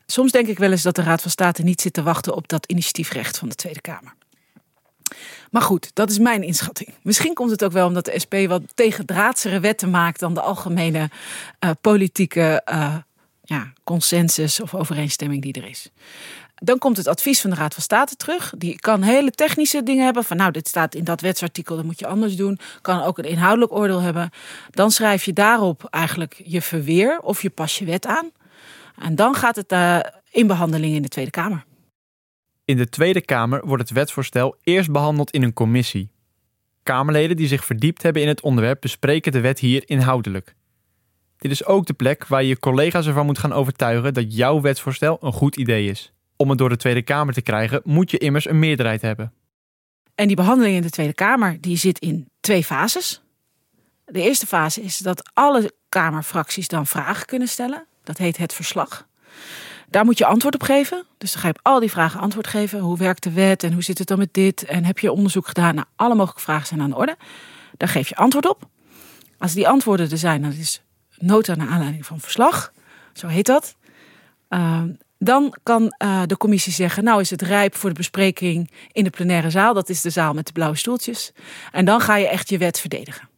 Soms 0.06 0.32
denk 0.32 0.46
ik 0.46 0.58
wel 0.58 0.70
eens 0.70 0.82
dat 0.82 0.94
de 0.94 1.02
Raad 1.02 1.22
van 1.22 1.30
State 1.30 1.62
niet 1.62 1.80
zit 1.80 1.92
te 1.92 2.02
wachten 2.02 2.34
op 2.34 2.48
dat 2.48 2.66
initiatiefrecht 2.66 3.38
van 3.38 3.48
de 3.48 3.54
Tweede 3.54 3.80
Kamer. 3.80 4.14
Maar 5.50 5.62
goed, 5.62 5.90
dat 5.94 6.10
is 6.10 6.18
mijn 6.18 6.42
inschatting. 6.42 6.94
Misschien 7.02 7.34
komt 7.34 7.50
het 7.50 7.64
ook 7.64 7.72
wel 7.72 7.86
omdat 7.86 8.04
de 8.04 8.18
SP 8.24 8.34
wat 8.46 8.62
tegendraadsere 8.74 9.60
wetten 9.60 9.90
maakt 9.90 10.20
dan 10.20 10.34
de 10.34 10.40
algemene 10.40 11.10
uh, 11.60 11.70
politieke 11.80 12.62
uh, 12.72 12.96
ja, 13.42 13.72
consensus 13.84 14.60
of 14.60 14.74
overeenstemming 14.74 15.42
die 15.42 15.52
er 15.52 15.68
is. 15.68 15.90
Dan 16.64 16.78
komt 16.78 16.96
het 16.96 17.06
advies 17.06 17.40
van 17.40 17.50
de 17.50 17.56
Raad 17.56 17.74
van 17.74 17.82
State 17.82 18.16
terug. 18.16 18.54
Die 18.58 18.78
kan 18.80 19.02
hele 19.02 19.30
technische 19.30 19.82
dingen 19.82 20.04
hebben. 20.04 20.24
Van 20.24 20.36
nou, 20.36 20.50
dit 20.50 20.68
staat 20.68 20.94
in 20.94 21.04
dat 21.04 21.20
wetsartikel, 21.20 21.76
dat 21.76 21.84
moet 21.84 21.98
je 21.98 22.06
anders 22.06 22.36
doen. 22.36 22.58
Kan 22.80 23.02
ook 23.02 23.18
een 23.18 23.24
inhoudelijk 23.24 23.72
oordeel 23.72 24.00
hebben. 24.00 24.30
Dan 24.70 24.90
schrijf 24.90 25.24
je 25.24 25.32
daarop 25.32 25.84
eigenlijk 25.90 26.42
je 26.44 26.62
verweer 26.62 27.20
of 27.20 27.42
je 27.42 27.50
pas 27.50 27.78
je 27.78 27.84
wet 27.84 28.06
aan. 28.06 28.30
En 28.98 29.14
dan 29.14 29.34
gaat 29.34 29.56
het 29.56 29.72
uh, 29.72 30.00
in 30.30 30.46
behandeling 30.46 30.94
in 30.94 31.02
de 31.02 31.08
Tweede 31.08 31.30
Kamer. 31.30 31.64
In 32.64 32.76
de 32.76 32.88
Tweede 32.88 33.20
Kamer 33.20 33.66
wordt 33.66 33.82
het 33.82 33.92
wetsvoorstel 33.92 34.56
eerst 34.62 34.90
behandeld 34.90 35.30
in 35.30 35.42
een 35.42 35.52
commissie. 35.52 36.10
Kamerleden 36.82 37.36
die 37.36 37.46
zich 37.46 37.64
verdiept 37.64 38.02
hebben 38.02 38.22
in 38.22 38.28
het 38.28 38.40
onderwerp 38.40 38.80
bespreken 38.80 39.32
de 39.32 39.40
wet 39.40 39.58
hier 39.58 39.82
inhoudelijk. 39.86 40.54
Dit 41.38 41.50
is 41.50 41.64
ook 41.64 41.86
de 41.86 41.92
plek 41.92 42.26
waar 42.26 42.42
je 42.42 42.48
je 42.48 42.58
collega's 42.58 43.06
ervan 43.06 43.26
moet 43.26 43.38
gaan 43.38 43.52
overtuigen 43.52 44.14
dat 44.14 44.36
jouw 44.36 44.60
wetsvoorstel 44.60 45.18
een 45.20 45.32
goed 45.32 45.56
idee 45.56 45.88
is. 45.88 46.13
Om 46.44 46.50
het 46.50 46.58
door 46.58 46.68
de 46.68 46.76
Tweede 46.76 47.02
Kamer 47.02 47.34
te 47.34 47.42
krijgen, 47.42 47.80
moet 47.84 48.10
je 48.10 48.18
immers 48.18 48.48
een 48.48 48.58
meerderheid 48.58 49.02
hebben. 49.02 49.32
En 50.14 50.26
die 50.26 50.36
behandeling 50.36 50.76
in 50.76 50.82
de 50.82 50.90
Tweede 50.90 51.14
Kamer 51.14 51.60
die 51.60 51.76
zit 51.76 51.98
in 51.98 52.28
twee 52.40 52.64
fases. 52.64 53.22
De 54.04 54.22
eerste 54.22 54.46
fase 54.46 54.82
is 54.82 54.98
dat 54.98 55.30
alle 55.32 55.72
Kamerfracties 55.88 56.68
dan 56.68 56.86
vragen 56.86 57.26
kunnen 57.26 57.48
stellen. 57.48 57.86
Dat 58.02 58.18
heet 58.18 58.36
het 58.36 58.52
verslag. 58.52 59.06
Daar 59.88 60.04
moet 60.04 60.18
je 60.18 60.26
antwoord 60.26 60.54
op 60.54 60.62
geven. 60.62 61.04
Dus 61.18 61.32
dan 61.32 61.40
ga 61.40 61.48
je 61.48 61.54
op 61.54 61.66
al 61.66 61.80
die 61.80 61.90
vragen 61.90 62.20
antwoord 62.20 62.46
geven. 62.46 62.80
Hoe 62.80 62.98
werkt 62.98 63.22
de 63.22 63.32
wet 63.32 63.62
en 63.62 63.72
hoe 63.72 63.82
zit 63.82 63.98
het 63.98 64.08
dan 64.08 64.18
met 64.18 64.34
dit? 64.34 64.64
En 64.64 64.84
heb 64.84 64.98
je 64.98 65.12
onderzoek 65.12 65.46
gedaan? 65.46 65.74
Nou, 65.74 65.86
alle 65.96 66.14
mogelijke 66.14 66.42
vragen 66.42 66.66
zijn 66.66 66.80
aan 66.80 66.90
de 66.90 66.96
orde. 66.96 67.16
Daar 67.76 67.88
geef 67.88 68.08
je 68.08 68.16
antwoord 68.16 68.48
op. 68.48 68.68
Als 69.38 69.52
die 69.52 69.68
antwoorden 69.68 70.10
er 70.10 70.18
zijn, 70.18 70.42
dan 70.42 70.52
is 70.52 70.82
nota 71.18 71.54
naar 71.54 71.68
aanleiding 71.68 72.06
van 72.06 72.20
verslag. 72.20 72.72
Zo 73.12 73.26
heet 73.26 73.46
dat. 73.46 73.76
Uh, 74.48 74.82
dan 75.24 75.54
kan 75.62 75.94
uh, 76.02 76.22
de 76.26 76.36
commissie 76.36 76.72
zeggen, 76.72 77.04
nou 77.04 77.20
is 77.20 77.30
het 77.30 77.42
rijp 77.42 77.74
voor 77.74 77.88
de 77.88 77.96
bespreking 77.96 78.70
in 78.92 79.04
de 79.04 79.10
plenaire 79.10 79.50
zaal. 79.50 79.74
Dat 79.74 79.88
is 79.88 80.00
de 80.00 80.10
zaal 80.10 80.34
met 80.34 80.46
de 80.46 80.52
blauwe 80.52 80.76
stoeltjes. 80.76 81.32
En 81.72 81.84
dan 81.84 82.00
ga 82.00 82.16
je 82.16 82.28
echt 82.28 82.48
je 82.48 82.58
wet 82.58 82.80
verdedigen. 82.80 83.28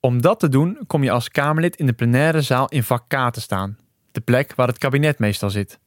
Om 0.00 0.20
dat 0.20 0.40
te 0.40 0.48
doen 0.48 0.78
kom 0.86 1.02
je 1.02 1.10
als 1.10 1.28
Kamerlid 1.28 1.76
in 1.76 1.86
de 1.86 1.92
plenaire 1.92 2.40
zaal 2.40 2.68
in 2.68 2.82
vak 2.82 3.04
K 3.08 3.32
te 3.32 3.40
staan. 3.40 3.78
De 4.12 4.20
plek 4.20 4.54
waar 4.54 4.68
het 4.68 4.78
kabinet 4.78 5.18
meestal 5.18 5.50
zit. 5.50 5.78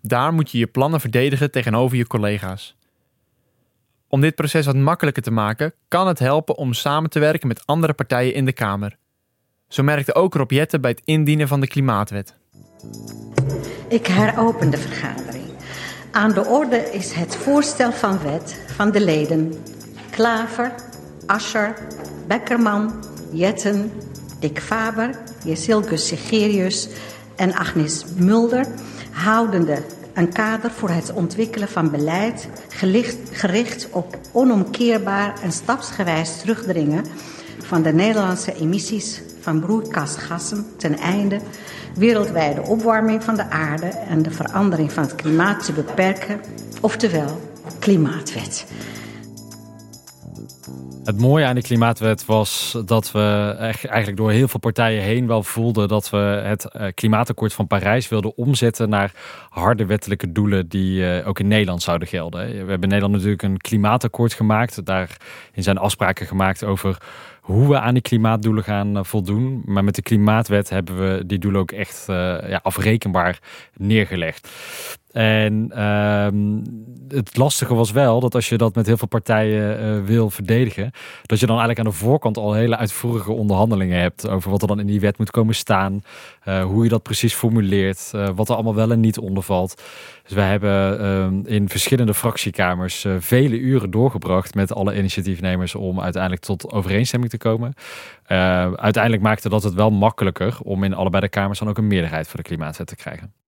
Daar 0.00 0.32
moet 0.32 0.50
je 0.50 0.58
je 0.58 0.66
plannen 0.66 1.00
verdedigen 1.00 1.50
tegenover 1.50 1.96
je 1.96 2.06
collega's. 2.06 2.76
Om 4.08 4.20
dit 4.20 4.34
proces 4.34 4.66
wat 4.66 4.76
makkelijker 4.76 5.22
te 5.22 5.30
maken, 5.30 5.74
kan 5.88 6.06
het 6.06 6.18
helpen 6.18 6.56
om 6.56 6.72
samen 6.72 7.10
te 7.10 7.18
werken 7.18 7.48
met 7.48 7.66
andere 7.66 7.92
partijen 7.92 8.34
in 8.34 8.44
de 8.44 8.52
Kamer. 8.52 8.96
Zo 9.68 9.82
merkte 9.82 10.14
ook 10.14 10.34
Rob 10.34 10.50
Jetten 10.50 10.80
bij 10.80 10.90
het 10.90 11.02
indienen 11.04 11.48
van 11.48 11.60
de 11.60 11.66
Klimaatwet. 11.66 12.36
Ik 13.88 14.06
heropen 14.06 14.70
de 14.70 14.76
vergadering. 14.76 15.44
Aan 16.10 16.32
de 16.32 16.46
orde 16.46 16.90
is 16.90 17.12
het 17.12 17.36
voorstel 17.36 17.92
van 17.92 18.18
wet 18.22 18.56
van 18.76 18.90
de 18.90 19.00
leden 19.00 19.54
Klaver, 20.10 20.74
Ascher, 21.26 21.74
Beckerman, 22.26 23.04
Jetten, 23.30 23.92
Dick 24.38 24.60
Faber, 24.60 25.18
Jesilgus 25.44 26.06
Sigerius 26.06 26.88
en 27.36 27.54
Agnes 27.54 28.04
Mulder, 28.16 28.66
houdende 29.10 29.82
een 30.14 30.32
kader 30.32 30.70
voor 30.70 30.88
het 30.90 31.12
ontwikkelen 31.12 31.68
van 31.68 31.90
beleid 31.90 32.48
gericht 33.30 33.88
op 33.90 34.18
onomkeerbaar 34.32 35.34
en 35.42 35.52
stapsgewijs 35.52 36.38
terugdringen 36.40 37.04
van 37.62 37.82
de 37.82 37.92
Nederlandse 37.92 38.54
emissies 38.54 39.22
van 39.40 39.60
broeikasgassen 39.60 40.66
ten 40.76 40.98
einde 40.98 41.40
wereldwijde 41.96 42.62
opwarming 42.62 43.24
van 43.24 43.36
de 43.36 43.50
aarde 43.50 43.86
en 43.86 44.22
de 44.22 44.30
verandering 44.30 44.92
van 44.92 45.02
het 45.02 45.14
klimaat 45.14 45.64
te 45.64 45.72
beperken, 45.72 46.40
oftewel 46.80 47.40
klimaatwet. 47.78 48.66
Het 51.04 51.20
mooie 51.20 51.44
aan 51.44 51.54
de 51.54 51.62
klimaatwet 51.62 52.26
was 52.26 52.78
dat 52.84 53.12
we 53.12 53.54
eigenlijk 53.58 54.16
door 54.16 54.30
heel 54.30 54.48
veel 54.48 54.60
partijen 54.60 55.02
heen 55.02 55.26
wel 55.26 55.42
voelden 55.42 55.88
dat 55.88 56.10
we 56.10 56.16
het 56.16 56.64
eh, 56.64 56.86
klimaatakkoord 56.94 57.52
van 57.52 57.66
Parijs 57.66 58.08
wilden 58.08 58.36
omzetten 58.36 58.88
naar 58.88 59.12
harde 59.48 59.86
wettelijke 59.86 60.32
doelen 60.32 60.68
die 60.68 61.10
eh, 61.10 61.28
ook 61.28 61.38
in 61.38 61.48
Nederland 61.48 61.82
zouden 61.82 62.08
gelden. 62.08 62.46
We 62.48 62.56
hebben 62.56 62.82
in 62.82 62.88
Nederland 62.88 63.12
natuurlijk 63.12 63.42
een 63.42 63.56
klimaatakkoord 63.56 64.32
gemaakt. 64.32 64.84
Daarin 64.84 65.16
zijn 65.54 65.78
afspraken 65.78 66.26
gemaakt 66.26 66.64
over 66.64 66.98
hoe 67.40 67.68
we 67.68 67.78
aan 67.78 67.94
die 67.94 68.02
klimaatdoelen 68.02 68.64
gaan 68.64 68.96
eh, 68.96 69.04
voldoen. 69.04 69.62
Maar 69.64 69.84
met 69.84 69.94
de 69.94 70.02
klimaatwet 70.02 70.70
hebben 70.70 70.98
we 70.98 71.26
die 71.26 71.38
doelen 71.38 71.60
ook 71.60 71.72
echt 71.72 72.04
ja, 72.48 72.60
afrekenbaar 72.62 73.38
neergelegd. 73.76 74.48
En 75.12 75.70
ehm, 75.70 76.62
het 77.08 77.36
lastige 77.36 77.74
was 77.74 77.90
wel 77.90 78.20
dat 78.20 78.34
als 78.34 78.48
je 78.48 78.56
dat 78.56 78.74
met 78.74 78.86
heel 78.86 78.96
veel 78.96 79.08
partijen 79.08 80.04
wil 80.04 80.30
verdedigen, 80.30 80.90
dat 81.22 81.40
je 81.40 81.46
dan 81.46 81.58
eigenlijk 81.58 81.78
aan 81.78 81.92
de 81.92 82.04
voorkant 82.04 82.36
al 82.36 82.52
hele 82.52 82.76
uitvoerige 82.76 83.32
onderhandelingen 83.32 84.00
hebt 84.00 84.28
over 84.28 84.50
wat 84.50 84.62
er 84.62 84.68
dan 84.68 84.80
in 84.80 84.86
die 84.86 85.00
wet 85.00 85.18
moet 85.18 85.30
komen 85.30 85.54
staan, 85.54 86.02
uh, 86.48 86.64
hoe 86.64 86.82
je 86.82 86.88
dat 86.88 87.02
precies 87.02 87.34
formuleert, 87.34 88.12
uh, 88.14 88.28
wat 88.34 88.48
er 88.48 88.54
allemaal 88.54 88.74
wel 88.74 88.90
en 88.90 89.00
niet 89.00 89.18
onder 89.18 89.42
valt. 89.42 89.82
Dus 90.22 90.32
wij 90.32 90.48
hebben 90.48 91.00
ehm, 91.00 91.40
in 91.44 91.68
verschillende 91.68 92.14
fractiekamers 92.14 93.06
vele 93.18 93.58
uren 93.58 93.90
doorgebracht 93.90 94.54
met 94.54 94.74
alle 94.74 94.96
initiatiefnemers 94.96 95.74
om 95.74 96.00
uiteindelijk 96.00 96.42
tot 96.42 96.72
overeenstemming 96.72 97.30
te 97.30 97.38
komen. 97.38 97.74
uiteindelijk 98.76 99.22
maakte 99.22 99.48
dat 99.48 99.62
het 99.62 99.74
wel 99.74 99.90
makkelijker 99.90 100.56
om 100.62 100.84
in 100.84 100.94
allebei 100.94 101.22
de 101.22 101.28
kamers 101.28 101.58
dan 101.58 101.68
ook 101.68 101.78
een 101.78 101.86
meerderheid 101.86 102.28
voor 102.28 102.36
de 102.36 102.48
klimaatwet 102.48 102.86
te 102.86 102.96
krijgen. 102.96 103.43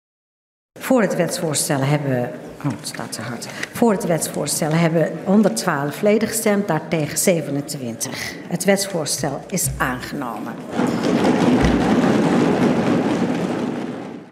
Voor 0.83 1.01
het 1.01 1.17
wetsvoorstel 1.17 1.81
hebben, 1.81 2.31
oh, 2.65 2.71
het 2.79 2.89
staat 2.89 3.13
te 3.13 3.21
hard. 3.21 3.47
Voor 3.73 3.93
het 3.93 4.07
wetsvoorstel 4.07 4.71
hebben 4.71 5.11
112 5.25 6.01
leden 6.01 6.29
gestemd, 6.29 6.69
daartegen 6.69 7.19
27. 7.19 8.35
Het 8.49 8.65
wetsvoorstel 8.65 9.45
is 9.49 9.69
aangenomen. 9.77 10.53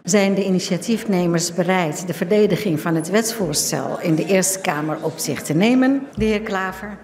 Zijn 0.03 0.33
de 0.33 0.45
initiatiefnemers 0.45 1.53
bereid 1.53 2.07
de 2.07 2.13
verdediging 2.13 2.79
van 2.79 2.95
het 2.95 3.09
wetsvoorstel 3.09 3.99
in 4.01 4.15
de 4.15 4.25
Eerste 4.25 4.59
Kamer 4.59 4.97
op 5.01 5.17
zich 5.17 5.41
te 5.41 5.53
nemen? 5.53 6.07
De 6.15 6.25
heer 6.25 6.41
Klaver. 6.41 6.97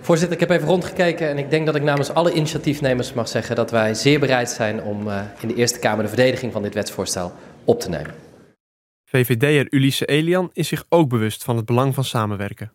Voorzitter, 0.00 0.40
ik 0.40 0.48
heb 0.48 0.58
even 0.58 0.68
rondgekeken 0.68 1.28
en 1.28 1.38
ik 1.38 1.50
denk 1.50 1.66
dat 1.66 1.74
ik 1.74 1.82
namens 1.82 2.14
alle 2.14 2.32
initiatiefnemers 2.32 3.12
mag 3.12 3.28
zeggen 3.28 3.56
dat 3.56 3.70
wij 3.70 3.94
zeer 3.94 4.20
bereid 4.20 4.50
zijn 4.50 4.82
om 4.82 5.08
uh, 5.08 5.20
in 5.40 5.48
de 5.48 5.54
Eerste 5.54 5.78
Kamer 5.78 6.02
de 6.02 6.08
verdediging 6.08 6.52
van 6.52 6.62
dit 6.62 6.74
wetsvoorstel 6.74 7.32
op 7.64 7.80
te 7.80 7.88
nemen. 7.88 8.23
VVD'er 9.14 9.66
Ulisse 9.70 10.04
Elian 10.04 10.50
is 10.52 10.68
zich 10.68 10.84
ook 10.88 11.08
bewust 11.08 11.44
van 11.44 11.56
het 11.56 11.64
belang 11.64 11.94
van 11.94 12.04
samenwerken. 12.04 12.72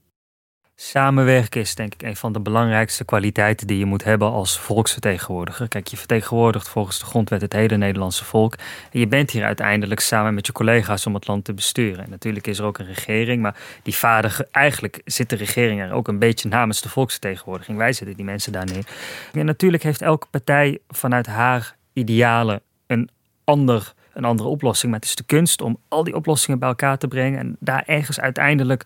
Samenwerken 0.75 1.61
is 1.61 1.75
denk 1.75 1.93
ik 1.93 2.01
een 2.01 2.15
van 2.15 2.33
de 2.33 2.39
belangrijkste 2.39 3.05
kwaliteiten 3.05 3.67
die 3.67 3.77
je 3.77 3.85
moet 3.85 4.03
hebben 4.03 4.31
als 4.31 4.59
volksvertegenwoordiger. 4.59 5.67
Kijk, 5.67 5.87
je 5.87 5.97
vertegenwoordigt 5.97 6.69
volgens 6.69 6.99
de 6.99 7.05
grondwet 7.05 7.41
het 7.41 7.53
hele 7.53 7.77
Nederlandse 7.77 8.25
volk. 8.25 8.55
En 8.91 8.99
je 8.99 9.07
bent 9.07 9.31
hier 9.31 9.43
uiteindelijk 9.43 9.99
samen 9.99 10.33
met 10.33 10.45
je 10.45 10.51
collega's 10.51 11.05
om 11.05 11.13
het 11.13 11.27
land 11.27 11.45
te 11.45 11.53
besturen. 11.53 12.03
En 12.03 12.09
natuurlijk 12.09 12.47
is 12.47 12.59
er 12.59 12.65
ook 12.65 12.77
een 12.77 12.85
regering, 12.85 13.41
maar 13.41 13.57
die 13.83 13.95
vaardige, 13.95 14.47
eigenlijk 14.51 15.01
zit 15.05 15.29
de 15.29 15.35
regering 15.35 15.81
er 15.81 15.91
ook 15.91 16.07
een 16.07 16.19
beetje 16.19 16.49
namens 16.49 16.81
de 16.81 16.89
volksvertegenwoordiging. 16.89 17.77
Wij 17.77 17.93
zetten 17.93 18.15
die 18.15 18.25
mensen 18.25 18.51
daar 18.51 18.65
neer. 18.65 18.85
En 19.33 19.45
natuurlijk 19.45 19.83
heeft 19.83 20.01
elke 20.01 20.27
partij 20.29 20.79
vanuit 20.87 21.25
haar 21.27 21.75
idealen 21.93 22.61
een 22.87 23.09
ander 23.43 23.93
een 24.13 24.25
andere 24.25 24.49
oplossing. 24.49 24.91
Maar 24.91 24.99
het 24.99 25.09
is 25.09 25.15
de 25.15 25.23
kunst 25.23 25.61
om 25.61 25.77
al 25.87 26.03
die 26.03 26.15
oplossingen 26.15 26.59
bij 26.59 26.69
elkaar 26.69 26.97
te 26.97 27.07
brengen. 27.07 27.39
En 27.39 27.55
daar 27.59 27.83
ergens 27.85 28.19
uiteindelijk, 28.19 28.85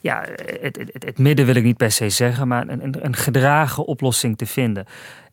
ja, 0.00 0.24
het, 0.60 0.76
het, 0.76 1.04
het 1.04 1.18
midden 1.18 1.46
wil 1.46 1.54
ik 1.54 1.64
niet 1.64 1.76
per 1.76 1.90
se 1.90 2.08
zeggen, 2.08 2.48
maar 2.48 2.68
een, 2.68 3.04
een, 3.04 3.16
gedragen 3.16 3.84
oplossing 3.84 4.38
te 4.38 4.46
vinden. 4.46 4.86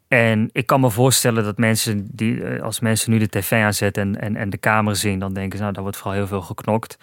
En 0.07 0.49
ik 0.51 0.65
kan 0.65 0.79
me 0.79 0.89
voorstellen 0.89 1.43
dat 1.43 1.57
mensen 1.57 2.07
die, 2.11 2.43
eh, 2.43 2.61
als 2.61 2.79
mensen 2.79 3.11
nu 3.11 3.17
de 3.17 3.29
tv 3.29 3.51
aanzetten 3.51 4.03
en, 4.03 4.21
en, 4.21 4.35
en 4.35 4.49
de 4.49 4.57
kamer 4.57 4.95
zien, 4.95 5.19
dan 5.19 5.33
denken 5.33 5.57
ze, 5.57 5.61
nou, 5.61 5.73
daar 5.73 5.83
wordt 5.83 5.97
vooral 5.97 6.15
heel 6.15 6.27
veel 6.27 6.41
geknokt. 6.41 6.97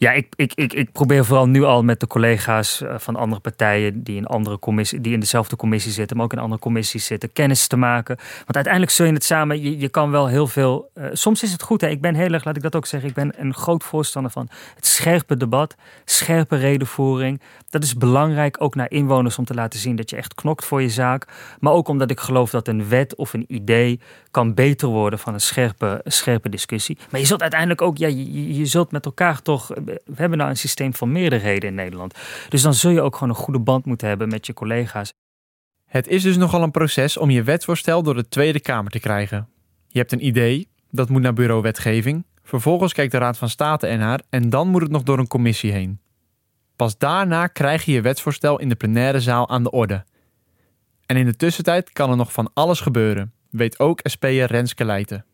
Ja, 0.00 0.12
ik, 0.12 0.26
ik, 0.36 0.52
ik, 0.54 0.72
ik 0.72 0.92
probeer 0.92 1.24
vooral 1.24 1.48
nu 1.48 1.62
al 1.62 1.82
met 1.82 2.00
de 2.00 2.06
collega's 2.06 2.80
eh, 2.80 2.98
van 2.98 3.16
andere 3.16 3.40
partijen 3.40 4.02
die 4.02 4.16
in 4.16 4.26
andere 4.26 4.58
commissie, 4.58 5.00
die 5.00 5.12
in 5.12 5.20
dezelfde 5.20 5.56
commissie 5.56 5.92
zitten, 5.92 6.16
maar 6.16 6.24
ook 6.24 6.32
in 6.32 6.38
andere 6.38 6.60
commissies 6.60 7.04
zitten, 7.04 7.32
kennis 7.32 7.66
te 7.66 7.76
maken. 7.76 8.16
Want 8.16 8.54
uiteindelijk 8.54 8.92
zul 8.92 9.06
je 9.06 9.12
het 9.12 9.24
samen, 9.24 9.62
je, 9.62 9.78
je 9.78 9.88
kan 9.88 10.10
wel 10.10 10.26
heel 10.26 10.46
veel. 10.46 10.90
Uh, 10.94 11.04
soms 11.12 11.42
is 11.42 11.52
het 11.52 11.62
goed, 11.62 11.80
hè? 11.80 11.88
ik 11.88 12.00
ben 12.00 12.14
heel 12.14 12.32
erg, 12.32 12.44
laat 12.44 12.56
ik 12.56 12.62
dat 12.62 12.76
ook 12.76 12.86
zeggen, 12.86 13.08
ik 13.08 13.14
ben 13.14 13.32
een 13.36 13.54
groot 13.54 13.84
voorstander 13.84 14.30
van 14.32 14.48
het 14.74 14.86
scherpe 14.86 15.36
debat, 15.36 15.76
scherpe 16.04 16.56
redenvoering. 16.56 17.40
Dat 17.70 17.82
is 17.82 17.94
belangrijk 17.94 18.56
ook 18.62 18.74
naar 18.74 18.90
inwoners 18.90 19.38
om 19.38 19.44
te 19.44 19.54
laten 19.54 19.78
zien 19.78 19.96
dat 19.96 20.10
je 20.10 20.16
echt 20.16 20.34
knokt 20.34 20.64
voor 20.64 20.82
je 20.82 20.90
zaak. 20.90 21.26
Maar 21.58 21.72
ook 21.72 21.88
omdat 21.88 22.10
ik 22.10 22.20
geloof 22.20 22.50
dat 22.50 22.68
een 22.68 22.88
wet 22.88 23.14
of 23.14 23.32
een 23.32 23.44
idee 23.48 24.00
kan 24.30 24.54
beter 24.54 24.88
worden 24.88 25.18
van 25.18 25.34
een 25.34 25.40
scherpe, 25.40 26.00
scherpe 26.04 26.48
discussie. 26.48 26.98
Maar 27.10 27.20
je 27.20 27.26
zult 27.26 27.40
uiteindelijk 27.40 27.82
ook, 27.82 27.96
ja, 27.96 28.08
je, 28.08 28.54
je 28.54 28.66
zult 28.66 28.92
met 28.92 29.04
elkaar 29.04 29.42
toch 29.42 29.68
we 29.84 30.14
hebben 30.14 30.38
nou 30.38 30.50
een 30.50 30.56
systeem 30.56 30.94
van 30.94 31.12
meerderheden 31.12 31.68
in 31.68 31.74
Nederland. 31.74 32.14
Dus 32.48 32.62
dan 32.62 32.74
zul 32.74 32.90
je 32.90 33.00
ook 33.00 33.14
gewoon 33.14 33.28
een 33.28 33.42
goede 33.42 33.60
band 33.60 33.84
moeten 33.84 34.08
hebben 34.08 34.28
met 34.28 34.46
je 34.46 34.52
collega's. 34.52 35.12
Het 35.86 36.08
is 36.08 36.22
dus 36.22 36.36
nogal 36.36 36.62
een 36.62 36.70
proces 36.70 37.16
om 37.16 37.30
je 37.30 37.42
wetsvoorstel 37.42 38.02
door 38.02 38.14
de 38.14 38.28
Tweede 38.28 38.60
Kamer 38.60 38.90
te 38.90 39.00
krijgen. 39.00 39.48
Je 39.88 39.98
hebt 39.98 40.12
een 40.12 40.26
idee, 40.26 40.68
dat 40.90 41.08
moet 41.08 41.22
naar 41.22 41.32
bureau 41.32 41.62
wetgeving. 41.62 42.24
Vervolgens 42.42 42.92
kijkt 42.92 43.12
de 43.12 43.18
Raad 43.18 43.38
van 43.38 43.48
State 43.48 43.86
ernaar 43.86 44.20
en 44.28 44.50
dan 44.50 44.68
moet 44.68 44.82
het 44.82 44.90
nog 44.90 45.02
door 45.02 45.18
een 45.18 45.26
commissie 45.26 45.72
heen. 45.72 46.00
Pas 46.76 46.98
daarna 46.98 47.46
krijg 47.46 47.84
je 47.84 47.92
je 47.92 48.00
wetsvoorstel 48.00 48.58
in 48.58 48.68
de 48.68 48.74
plenaire 48.74 49.20
zaal 49.20 49.48
aan 49.48 49.62
de 49.62 49.70
orde. 49.70 50.04
En 51.06 51.16
in 51.16 51.26
de 51.26 51.36
tussentijd 51.36 51.92
kan 51.92 52.10
er 52.10 52.16
nog 52.16 52.32
van 52.32 52.50
alles 52.54 52.80
gebeuren, 52.80 53.32
weet 53.50 53.78
ook 53.78 54.00
SP'er 54.02 54.46
Renske 54.46 54.84
Leijten. 54.84 55.24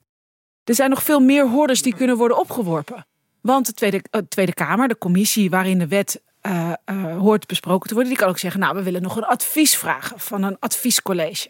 Er 0.64 0.74
zijn 0.74 0.90
nog 0.90 1.02
veel 1.02 1.20
meer 1.20 1.48
hordes 1.48 1.82
die 1.82 1.94
kunnen 1.94 2.16
worden 2.16 2.38
opgeworpen. 2.38 3.06
Want 3.40 3.66
de 3.66 3.72
Tweede, 3.72 4.02
Tweede 4.28 4.54
Kamer, 4.54 4.88
de 4.88 4.98
commissie 4.98 5.50
waarin 5.50 5.78
de 5.78 5.88
wet 5.88 6.22
uh, 6.46 6.72
uh, 6.90 7.18
hoort 7.18 7.46
besproken 7.46 7.88
te 7.88 7.94
worden, 7.94 8.12
die 8.12 8.22
kan 8.22 8.30
ook 8.30 8.38
zeggen: 8.38 8.60
Nou, 8.60 8.74
we 8.74 8.82
willen 8.82 9.02
nog 9.02 9.16
een 9.16 9.24
advies 9.24 9.76
vragen 9.76 10.20
van 10.20 10.42
een 10.42 10.56
adviescollege. 10.60 11.48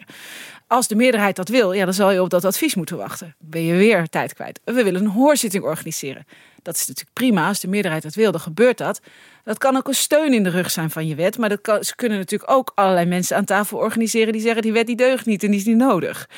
Als 0.66 0.88
de 0.88 0.94
meerderheid 0.94 1.36
dat 1.36 1.48
wil, 1.48 1.72
ja, 1.72 1.84
dan 1.84 1.94
zal 1.94 2.10
je 2.10 2.22
op 2.22 2.30
dat 2.30 2.44
advies 2.44 2.74
moeten 2.74 2.96
wachten. 2.96 3.34
Ben 3.38 3.62
je 3.62 3.74
weer 3.74 4.08
tijd 4.08 4.34
kwijt. 4.34 4.60
We 4.64 4.72
willen 4.72 5.04
een 5.04 5.10
hoorzitting 5.10 5.64
organiseren. 5.64 6.26
Dat 6.62 6.74
is 6.74 6.86
natuurlijk 6.86 7.16
prima. 7.16 7.48
Als 7.48 7.60
de 7.60 7.68
meerderheid 7.68 8.02
dat 8.02 8.14
wil, 8.14 8.30
dan 8.32 8.40
gebeurt 8.40 8.78
dat. 8.78 9.00
Dat 9.44 9.58
kan 9.58 9.76
ook 9.76 9.88
een 9.88 9.94
steun 9.94 10.32
in 10.32 10.42
de 10.42 10.50
rug 10.50 10.70
zijn 10.70 10.90
van 10.90 11.06
je 11.06 11.14
wet. 11.14 11.38
Maar 11.38 11.48
dat 11.48 11.60
kan, 11.60 11.84
ze 11.84 11.94
kunnen 11.94 12.18
natuurlijk 12.18 12.50
ook 12.50 12.72
allerlei 12.74 13.06
mensen 13.06 13.36
aan 13.36 13.44
tafel 13.44 13.78
organiseren 13.78 14.32
die 14.32 14.42
zeggen: 14.42 14.62
die 14.62 14.72
wet 14.72 14.86
die 14.86 14.96
deugt 14.96 15.26
niet 15.26 15.42
en 15.42 15.50
die 15.50 15.60
is 15.60 15.66
niet 15.66 15.76
nodig. 15.76 16.28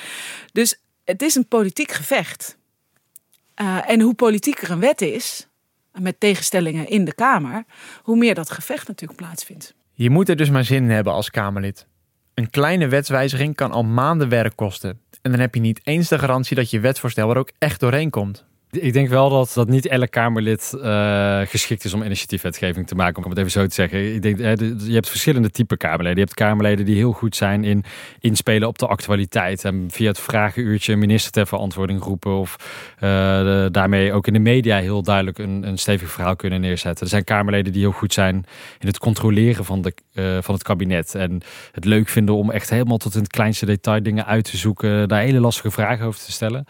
Dus 0.52 0.80
het 1.04 1.22
is 1.22 1.34
een 1.34 1.48
politiek 1.48 1.92
gevecht. 1.92 2.56
Uh, 3.60 3.90
en 3.90 4.00
hoe 4.00 4.14
politieker 4.14 4.70
een 4.70 4.80
wet 4.80 5.00
is, 5.00 5.47
met 6.00 6.20
tegenstellingen 6.20 6.88
in 6.88 7.04
de 7.04 7.14
Kamer, 7.14 7.64
hoe 8.02 8.16
meer 8.16 8.34
dat 8.34 8.50
gevecht 8.50 8.88
natuurlijk 8.88 9.20
plaatsvindt. 9.20 9.74
Je 9.92 10.10
moet 10.10 10.28
er 10.28 10.36
dus 10.36 10.50
maar 10.50 10.64
zin 10.64 10.82
in 10.82 10.90
hebben 10.90 11.12
als 11.12 11.30
Kamerlid. 11.30 11.86
Een 12.34 12.50
kleine 12.50 12.88
wetswijziging 12.88 13.54
kan 13.54 13.70
al 13.70 13.84
maanden 13.84 14.28
werk 14.28 14.56
kosten. 14.56 15.00
En 15.22 15.30
dan 15.30 15.40
heb 15.40 15.54
je 15.54 15.60
niet 15.60 15.80
eens 15.82 16.08
de 16.08 16.18
garantie 16.18 16.56
dat 16.56 16.70
je 16.70 16.80
wetsvoorstel 16.80 17.30
er 17.30 17.36
ook 17.36 17.50
echt 17.58 17.80
doorheen 17.80 18.10
komt. 18.10 18.46
Ik 18.70 18.92
denk 18.92 19.08
wel 19.08 19.28
dat, 19.28 19.50
dat 19.54 19.68
niet 19.68 19.86
elk 19.86 20.10
Kamerlid 20.10 20.72
uh, 20.76 21.40
geschikt 21.44 21.84
is 21.84 21.94
om 21.94 22.02
initiatiefwetgeving 22.02 22.86
te 22.86 22.94
maken, 22.94 23.24
om 23.24 23.30
het 23.30 23.38
even 23.38 23.50
zo 23.50 23.66
te 23.66 23.74
zeggen. 23.74 24.14
Ik 24.14 24.22
denk, 24.22 24.38
je 24.38 24.92
hebt 24.92 25.08
verschillende 25.08 25.50
type 25.50 25.76
Kamerleden. 25.76 26.14
Je 26.14 26.24
hebt 26.24 26.34
Kamerleden 26.34 26.84
die 26.84 26.96
heel 26.96 27.12
goed 27.12 27.36
zijn 27.36 27.64
in 27.64 27.84
inspelen 28.20 28.68
op 28.68 28.78
de 28.78 28.86
actualiteit. 28.86 29.64
En 29.64 29.86
via 29.90 30.08
het 30.08 30.18
vragenuurtje 30.18 30.92
een 30.92 30.98
minister 30.98 31.32
ter 31.32 31.46
verantwoording 31.46 32.02
roepen. 32.02 32.38
Of 32.38 32.56
de, 32.98 33.68
daarmee 33.72 34.12
ook 34.12 34.26
in 34.26 34.32
de 34.32 34.38
media 34.38 34.78
heel 34.78 35.02
duidelijk 35.02 35.38
een, 35.38 35.62
een 35.68 35.78
stevig 35.78 36.10
verhaal 36.10 36.36
kunnen 36.36 36.60
neerzetten. 36.60 37.04
Er 37.04 37.10
zijn 37.10 37.24
Kamerleden 37.24 37.72
die 37.72 37.82
heel 37.82 37.92
goed 37.92 38.12
zijn 38.12 38.44
in 38.78 38.86
het 38.86 38.98
controleren 38.98 39.64
van, 39.64 39.82
de, 39.82 39.94
uh, 40.14 40.38
van 40.40 40.54
het 40.54 40.62
kabinet. 40.62 41.14
En 41.14 41.40
het 41.72 41.84
leuk 41.84 42.08
vinden 42.08 42.34
om 42.34 42.50
echt 42.50 42.70
helemaal 42.70 42.98
tot 42.98 43.14
in 43.14 43.20
het 43.20 43.30
kleinste 43.30 43.66
detail 43.66 44.02
dingen 44.02 44.26
uit 44.26 44.44
te 44.44 44.56
zoeken. 44.56 45.08
Daar 45.08 45.20
hele 45.20 45.40
lastige 45.40 45.70
vragen 45.70 46.06
over 46.06 46.20
te 46.20 46.32
stellen. 46.32 46.64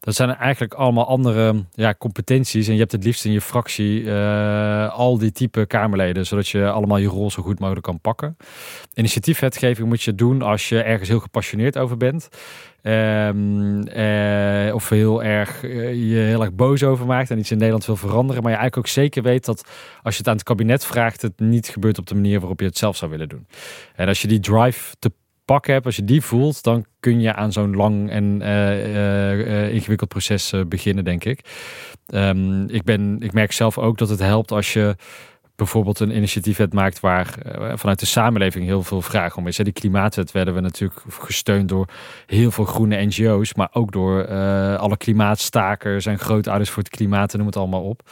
Dat 0.00 0.14
zijn 0.14 0.34
eigenlijk 0.34 0.74
allemaal 0.74 1.06
andere 1.06 1.36
ja, 1.72 1.94
competenties. 1.98 2.66
En 2.66 2.72
je 2.72 2.78
hebt 2.78 2.92
het 2.92 3.04
liefst 3.04 3.24
in 3.24 3.32
je 3.32 3.40
fractie 3.40 4.02
uh, 4.02 4.92
al 4.92 5.18
die 5.18 5.32
type 5.32 5.66
Kamerleden, 5.66 6.26
zodat 6.26 6.48
je 6.48 6.70
allemaal 6.70 6.98
je 6.98 7.06
rol 7.06 7.30
zo 7.30 7.42
goed 7.42 7.58
mogelijk 7.58 7.84
kan 7.84 8.00
pakken. 8.00 8.36
Initiatiefwetgeving 8.94 9.88
moet 9.88 10.02
je 10.02 10.14
doen 10.14 10.42
als 10.42 10.68
je 10.68 10.82
ergens 10.82 11.08
heel 11.08 11.20
gepassioneerd 11.20 11.78
over 11.78 11.96
bent. 11.96 12.28
Um, 12.82 13.88
uh, 13.88 14.74
of 14.74 14.88
heel 14.88 15.22
erg, 15.22 15.62
uh, 15.62 16.10
je 16.10 16.16
heel 16.16 16.40
erg 16.40 16.52
boos 16.52 16.82
over 16.82 17.06
maakt 17.06 17.30
en 17.30 17.38
iets 17.38 17.50
in 17.50 17.56
Nederland 17.56 17.86
wil 17.86 17.96
veranderen. 17.96 18.42
Maar 18.42 18.52
je 18.52 18.58
eigenlijk 18.58 18.76
ook 18.76 18.92
zeker 18.92 19.22
weet 19.22 19.44
dat 19.44 19.68
als 20.02 20.14
je 20.14 20.18
het 20.18 20.28
aan 20.28 20.34
het 20.36 20.44
kabinet 20.44 20.84
vraagt, 20.84 21.22
het 21.22 21.40
niet 21.40 21.68
gebeurt 21.68 21.98
op 21.98 22.06
de 22.06 22.14
manier 22.14 22.40
waarop 22.40 22.60
je 22.60 22.66
het 22.66 22.78
zelf 22.78 22.96
zou 22.96 23.10
willen 23.10 23.28
doen. 23.28 23.46
En 23.94 24.08
als 24.08 24.22
je 24.22 24.28
die 24.28 24.40
drive 24.40 24.94
te 24.98 25.12
pak 25.54 25.66
hebt, 25.66 25.86
als 25.86 25.96
je 25.96 26.04
die 26.04 26.22
voelt, 26.22 26.62
dan 26.62 26.84
kun 27.00 27.20
je 27.20 27.34
aan 27.34 27.52
zo'n 27.52 27.76
lang 27.76 28.10
en 28.10 28.40
uh, 28.42 28.88
uh, 28.88 29.72
ingewikkeld 29.72 30.08
proces 30.08 30.52
beginnen, 30.68 31.04
denk 31.04 31.24
ik. 31.24 31.40
Um, 32.14 32.68
ik, 32.68 32.84
ben, 32.84 33.16
ik 33.20 33.32
merk 33.32 33.52
zelf 33.52 33.78
ook 33.78 33.98
dat 33.98 34.08
het 34.08 34.18
helpt 34.18 34.52
als 34.52 34.72
je 34.72 34.96
bijvoorbeeld 35.56 36.00
een 36.00 36.16
initiatiefwet 36.16 36.72
maakt 36.72 37.00
waar 37.00 37.34
vanuit 37.74 37.98
de 37.98 38.06
samenleving 38.06 38.64
heel 38.64 38.82
veel 38.82 39.02
vraag 39.02 39.36
om 39.36 39.46
is. 39.46 39.56
Die 39.56 39.72
klimaatwet 39.72 40.32
werden 40.32 40.54
we 40.54 40.60
natuurlijk 40.60 41.00
gesteund 41.08 41.68
door 41.68 41.88
heel 42.26 42.50
veel 42.50 42.64
groene 42.64 43.04
NGO's, 43.04 43.54
maar 43.54 43.68
ook 43.72 43.92
door 43.92 44.26
alle 44.76 44.96
klimaatstakers 44.96 46.06
en 46.06 46.18
grootouders 46.18 46.70
voor 46.70 46.82
het 46.82 46.92
klimaat 46.92 47.32
en 47.32 47.38
noem 47.38 47.46
het 47.46 47.56
allemaal 47.56 47.82
op 47.82 48.02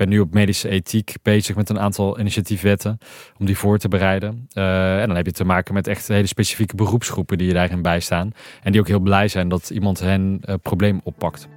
ben 0.00 0.08
nu 0.08 0.20
op 0.20 0.34
medische 0.34 0.68
ethiek 0.68 1.14
bezig 1.22 1.56
met 1.56 1.68
een 1.68 1.80
aantal 1.80 2.18
initiatiefwetten 2.18 2.98
om 3.38 3.46
die 3.46 3.58
voor 3.58 3.78
te 3.78 3.88
bereiden. 3.88 4.48
Uh, 4.54 5.00
en 5.00 5.06
dan 5.06 5.16
heb 5.16 5.26
je 5.26 5.32
te 5.32 5.44
maken 5.44 5.74
met 5.74 5.86
echt 5.86 6.08
hele 6.08 6.26
specifieke 6.26 6.74
beroepsgroepen 6.74 7.38
die 7.38 7.46
je 7.46 7.52
daarin 7.52 7.82
bijstaan. 7.82 8.32
En 8.62 8.72
die 8.72 8.80
ook 8.80 8.88
heel 8.88 9.00
blij 9.00 9.28
zijn 9.28 9.48
dat 9.48 9.70
iemand 9.70 10.00
hen 10.00 10.40
uh, 10.44 10.54
probleem 10.62 11.00
oppakt. 11.04 11.48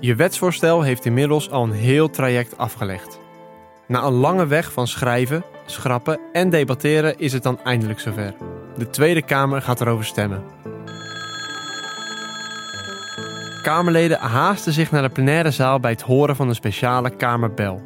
Je 0.00 0.14
wetsvoorstel 0.14 0.82
heeft 0.82 1.04
inmiddels 1.04 1.50
al 1.50 1.62
een 1.62 1.72
heel 1.72 2.10
traject 2.10 2.58
afgelegd. 2.58 3.18
Na 3.86 4.02
een 4.02 4.12
lange 4.12 4.46
weg 4.46 4.72
van 4.72 4.86
schrijven, 4.86 5.44
schrappen 5.66 6.20
en 6.32 6.50
debatteren 6.50 7.18
is 7.18 7.32
het 7.32 7.42
dan 7.42 7.60
eindelijk 7.64 8.00
zover. 8.00 8.34
De 8.76 8.90
Tweede 8.90 9.22
Kamer 9.22 9.62
gaat 9.62 9.80
erover 9.80 10.04
stemmen. 10.04 10.59
Kamerleden 13.62 14.18
haasten 14.18 14.72
zich 14.72 14.90
naar 14.90 15.02
de 15.02 15.08
plenaire 15.08 15.50
zaal 15.50 15.80
bij 15.80 15.90
het 15.90 16.02
horen 16.02 16.36
van 16.36 16.48
een 16.48 16.54
speciale 16.54 17.10
Kamerbel. 17.10 17.82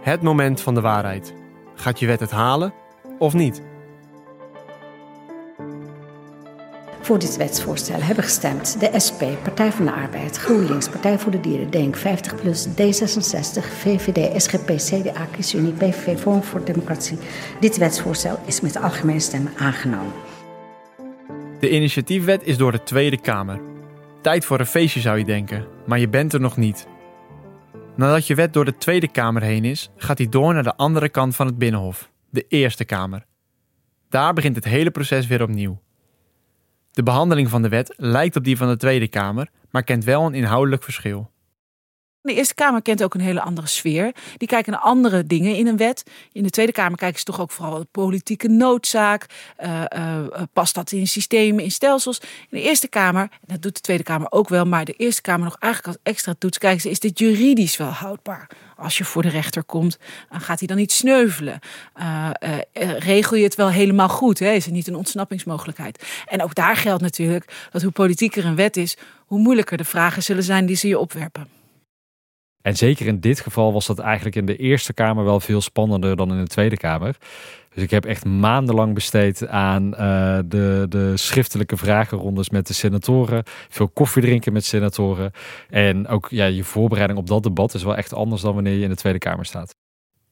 Het 0.00 0.22
moment 0.22 0.60
van 0.60 0.74
de 0.74 0.80
waarheid. 0.80 1.34
Gaat 1.74 1.98
je 1.98 2.06
wet 2.06 2.20
het 2.20 2.30
halen 2.30 2.72
of 3.18 3.32
niet? 3.32 3.62
Voor 7.00 7.18
dit 7.18 7.36
wetsvoorstel 7.36 8.00
hebben 8.00 8.24
gestemd 8.24 8.80
de 8.80 9.00
SP, 9.06 9.22
Partij 9.42 9.72
van 9.72 9.84
de 9.84 9.92
Arbeid, 9.92 10.36
GroenLinks, 10.36 10.88
Partij 10.88 11.18
voor 11.18 11.32
de 11.32 11.40
Dieren, 11.40 11.70
DENK, 11.70 11.96
50PLUS, 11.98 12.68
D66, 12.68 13.64
VVD, 13.78 14.42
SGP, 14.42 14.70
CDA, 14.76 15.26
ChristenUnie, 15.32 15.72
PVV, 15.72 16.18
Forum 16.18 16.42
voor 16.42 16.64
Democratie. 16.64 17.18
Dit 17.60 17.76
wetsvoorstel 17.76 18.38
is 18.44 18.60
met 18.60 18.76
algemene 18.76 19.20
stemmen 19.20 19.52
aangenomen. 19.56 20.12
De 21.60 21.70
initiatiefwet 21.70 22.42
is 22.44 22.56
door 22.56 22.72
de 22.72 22.82
Tweede 22.82 23.20
Kamer. 23.20 23.69
Tijd 24.22 24.44
voor 24.44 24.60
een 24.60 24.66
feestje 24.66 25.00
zou 25.00 25.18
je 25.18 25.24
denken, 25.24 25.66
maar 25.86 25.98
je 25.98 26.08
bent 26.08 26.32
er 26.32 26.40
nog 26.40 26.56
niet. 26.56 26.86
Nadat 27.96 28.26
je 28.26 28.34
wet 28.34 28.52
door 28.52 28.64
de 28.64 28.76
Tweede 28.76 29.08
Kamer 29.08 29.42
heen 29.42 29.64
is, 29.64 29.90
gaat 29.96 30.16
die 30.16 30.28
door 30.28 30.54
naar 30.54 30.62
de 30.62 30.76
andere 30.76 31.08
kant 31.08 31.36
van 31.36 31.46
het 31.46 31.58
Binnenhof, 31.58 32.10
de 32.30 32.44
Eerste 32.48 32.84
Kamer. 32.84 33.26
Daar 34.08 34.32
begint 34.32 34.56
het 34.56 34.64
hele 34.64 34.90
proces 34.90 35.26
weer 35.26 35.42
opnieuw. 35.42 35.80
De 36.90 37.02
behandeling 37.02 37.48
van 37.48 37.62
de 37.62 37.68
wet 37.68 37.94
lijkt 37.96 38.36
op 38.36 38.44
die 38.44 38.56
van 38.56 38.68
de 38.68 38.76
Tweede 38.76 39.08
Kamer, 39.08 39.48
maar 39.70 39.82
kent 39.82 40.04
wel 40.04 40.26
een 40.26 40.34
inhoudelijk 40.34 40.82
verschil. 40.82 41.30
De 42.22 42.34
Eerste 42.34 42.54
Kamer 42.54 42.82
kent 42.82 43.02
ook 43.02 43.14
een 43.14 43.20
hele 43.20 43.40
andere 43.40 43.66
sfeer. 43.66 44.12
Die 44.36 44.48
kijken 44.48 44.72
naar 44.72 44.80
andere 44.80 45.26
dingen 45.26 45.56
in 45.56 45.66
een 45.66 45.76
wet. 45.76 46.02
In 46.32 46.42
de 46.42 46.50
Tweede 46.50 46.72
Kamer 46.72 46.98
kijken 46.98 47.18
ze 47.18 47.24
toch 47.24 47.40
ook 47.40 47.50
vooral 47.50 47.78
de 47.78 47.86
politieke 47.90 48.48
noodzaak. 48.48 49.26
Uh, 49.64 49.84
past 50.52 50.74
dat 50.74 50.92
in 50.92 51.06
systemen, 51.06 51.64
in 51.64 51.70
stelsels? 51.70 52.20
In 52.20 52.28
de 52.50 52.62
Eerste 52.62 52.88
Kamer, 52.88 53.28
dat 53.46 53.62
doet 53.62 53.74
de 53.74 53.80
Tweede 53.80 54.02
Kamer 54.02 54.30
ook 54.30 54.48
wel, 54.48 54.64
maar 54.64 54.84
de 54.84 54.92
Eerste 54.92 55.20
Kamer 55.22 55.44
nog 55.44 55.56
eigenlijk 55.58 55.94
als 55.94 56.02
extra 56.12 56.34
toets 56.38 56.58
kijken 56.58 56.80
ze, 56.80 56.90
is 56.90 57.00
dit 57.00 57.18
juridisch 57.18 57.76
wel 57.76 57.88
houdbaar? 57.88 58.50
Als 58.76 58.98
je 58.98 59.04
voor 59.04 59.22
de 59.22 59.28
rechter 59.28 59.64
komt, 59.64 59.98
gaat 60.30 60.58
hij 60.58 60.68
dan 60.68 60.76
niet 60.76 60.92
sneuvelen? 60.92 61.58
Uh, 62.00 62.30
regel 62.98 63.36
je 63.36 63.44
het 63.44 63.54
wel 63.54 63.70
helemaal 63.70 64.08
goed? 64.08 64.38
Hè? 64.38 64.50
Is 64.50 64.66
er 64.66 64.72
niet 64.72 64.86
een 64.86 64.96
ontsnappingsmogelijkheid? 64.96 66.04
En 66.26 66.42
ook 66.42 66.54
daar 66.54 66.76
geldt 66.76 67.02
natuurlijk 67.02 67.68
dat 67.70 67.82
hoe 67.82 67.92
politieker 67.92 68.44
een 68.44 68.56
wet 68.56 68.76
is, 68.76 68.96
hoe 69.26 69.38
moeilijker 69.38 69.76
de 69.76 69.84
vragen 69.84 70.22
zullen 70.22 70.42
zijn 70.42 70.66
die 70.66 70.76
ze 70.76 70.88
je 70.88 70.98
opwerpen. 70.98 71.59
En 72.62 72.76
zeker 72.76 73.06
in 73.06 73.20
dit 73.20 73.40
geval 73.40 73.72
was 73.72 73.86
dat 73.86 73.98
eigenlijk 73.98 74.36
in 74.36 74.46
de 74.46 74.56
Eerste 74.56 74.92
Kamer 74.92 75.24
wel 75.24 75.40
veel 75.40 75.60
spannender 75.60 76.16
dan 76.16 76.32
in 76.32 76.40
de 76.40 76.46
Tweede 76.46 76.76
Kamer. 76.76 77.16
Dus 77.74 77.82
ik 77.82 77.90
heb 77.90 78.04
echt 78.04 78.24
maandenlang 78.24 78.94
besteed 78.94 79.48
aan 79.48 79.86
uh, 79.86 80.38
de, 80.44 80.86
de 80.88 81.16
schriftelijke 81.16 81.76
vragenrondes 81.76 82.50
met 82.50 82.66
de 82.66 82.72
senatoren. 82.72 83.42
Veel 83.68 83.88
koffie 83.88 84.22
drinken 84.22 84.52
met 84.52 84.64
senatoren. 84.64 85.32
En 85.68 86.06
ook 86.06 86.28
ja, 86.30 86.44
je 86.44 86.64
voorbereiding 86.64 87.18
op 87.18 87.26
dat 87.26 87.42
debat 87.42 87.74
is 87.74 87.82
wel 87.82 87.96
echt 87.96 88.14
anders 88.14 88.42
dan 88.42 88.54
wanneer 88.54 88.74
je 88.74 88.82
in 88.82 88.88
de 88.88 88.96
Tweede 88.96 89.18
Kamer 89.18 89.44
staat. 89.44 89.74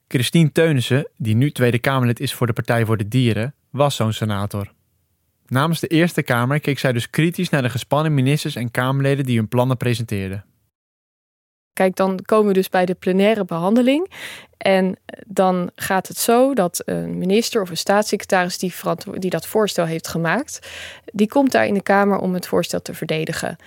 Christine 0.07 0.51
Teunissen, 0.51 1.07
die 1.17 1.35
nu 1.35 1.51
Tweede 1.51 1.79
Kamerlid 1.79 2.19
is 2.19 2.33
voor 2.33 2.47
de 2.47 2.53
Partij 2.53 2.85
voor 2.85 2.97
de 2.97 3.07
Dieren, 3.07 3.53
was 3.69 3.95
zo'n 3.95 4.13
senator. 4.13 4.71
Namens 5.47 5.79
de 5.79 5.87
Eerste 5.87 6.23
Kamer 6.23 6.59
keek 6.59 6.79
zij 6.79 6.91
dus 6.91 7.09
kritisch 7.09 7.49
naar 7.49 7.61
de 7.61 7.69
gespannen 7.69 8.13
ministers 8.13 8.55
en 8.55 8.71
Kamerleden 8.71 9.25
die 9.25 9.37
hun 9.37 9.47
plannen 9.47 9.77
presenteerden. 9.77 10.45
Kijk, 11.79 11.95
dan 11.95 12.19
komen 12.25 12.47
we 12.47 12.53
dus 12.53 12.69
bij 12.69 12.85
de 12.85 12.93
plenaire 12.93 13.45
behandeling. 13.45 14.11
En 14.57 14.97
dan 15.27 15.71
gaat 15.75 16.07
het 16.07 16.17
zo 16.17 16.53
dat 16.53 16.81
een 16.85 17.17
minister 17.17 17.61
of 17.61 17.69
een 17.69 17.77
staatssecretaris 17.77 18.57
die, 18.57 18.73
die 19.13 19.29
dat 19.29 19.47
voorstel 19.47 19.85
heeft 19.85 20.07
gemaakt, 20.07 20.69
die 21.05 21.27
komt 21.27 21.51
daar 21.51 21.65
in 21.65 21.73
de 21.73 21.81
Kamer 21.81 22.17
om 22.17 22.33
het 22.33 22.47
voorstel 22.47 22.81
te 22.81 22.93
verdedigen. 22.93 23.57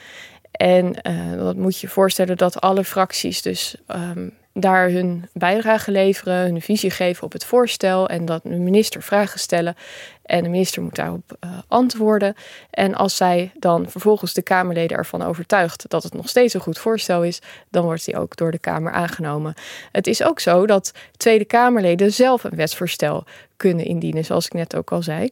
En 0.51 0.87
uh, 1.03 1.39
dat 1.39 1.57
moet 1.57 1.81
je 1.81 1.89
voorstellen 1.89 2.37
dat 2.37 2.61
alle 2.61 2.85
fracties 2.85 3.43
dus 3.43 3.77
um, 3.89 4.33
daar 4.55 4.91
hun 4.91 5.29
bijdrage 5.33 5.91
leveren, 5.91 6.37
hun 6.37 6.61
visie 6.61 6.91
geven 6.91 7.25
op 7.25 7.33
het 7.33 7.45
voorstel 7.45 8.09
en 8.09 8.25
dat 8.25 8.43
de 8.43 8.49
minister 8.49 9.03
vragen 9.03 9.41
stellen 9.41 9.75
en 10.23 10.43
de 10.43 10.49
minister 10.49 10.83
moet 10.83 10.95
daarop 10.95 11.37
uh, 11.45 11.59
antwoorden. 11.69 12.35
En 12.71 12.95
als 12.95 13.17
zij 13.17 13.53
dan 13.59 13.91
vervolgens 13.91 14.35
de 14.35 14.43
Kamerleden 14.43 14.97
ervan 14.97 15.23
overtuigt 15.23 15.85
dat 15.89 16.03
het 16.03 16.15
nog 16.15 16.29
steeds 16.29 16.55
een 16.55 16.61
goed 16.61 16.79
voorstel 16.79 17.25
is, 17.25 17.41
dan 17.71 17.85
wordt 17.85 18.05
die 18.05 18.17
ook 18.17 18.37
door 18.37 18.51
de 18.51 18.59
Kamer 18.59 18.93
aangenomen. 18.93 19.55
Het 19.93 20.07
is 20.07 20.23
ook 20.23 20.41
zo 20.41 20.67
dat 20.67 20.93
Tweede 21.17 21.45
Kamerleden 21.45 22.13
zelf 22.13 22.45
een 22.45 22.57
wetsvoorstel 22.57 23.25
kunnen 23.57 23.85
indienen, 23.85 24.25
zoals 24.25 24.47
ik 24.47 24.53
net 24.53 24.77
ook 24.77 24.93
al 24.93 25.03
zei. 25.03 25.29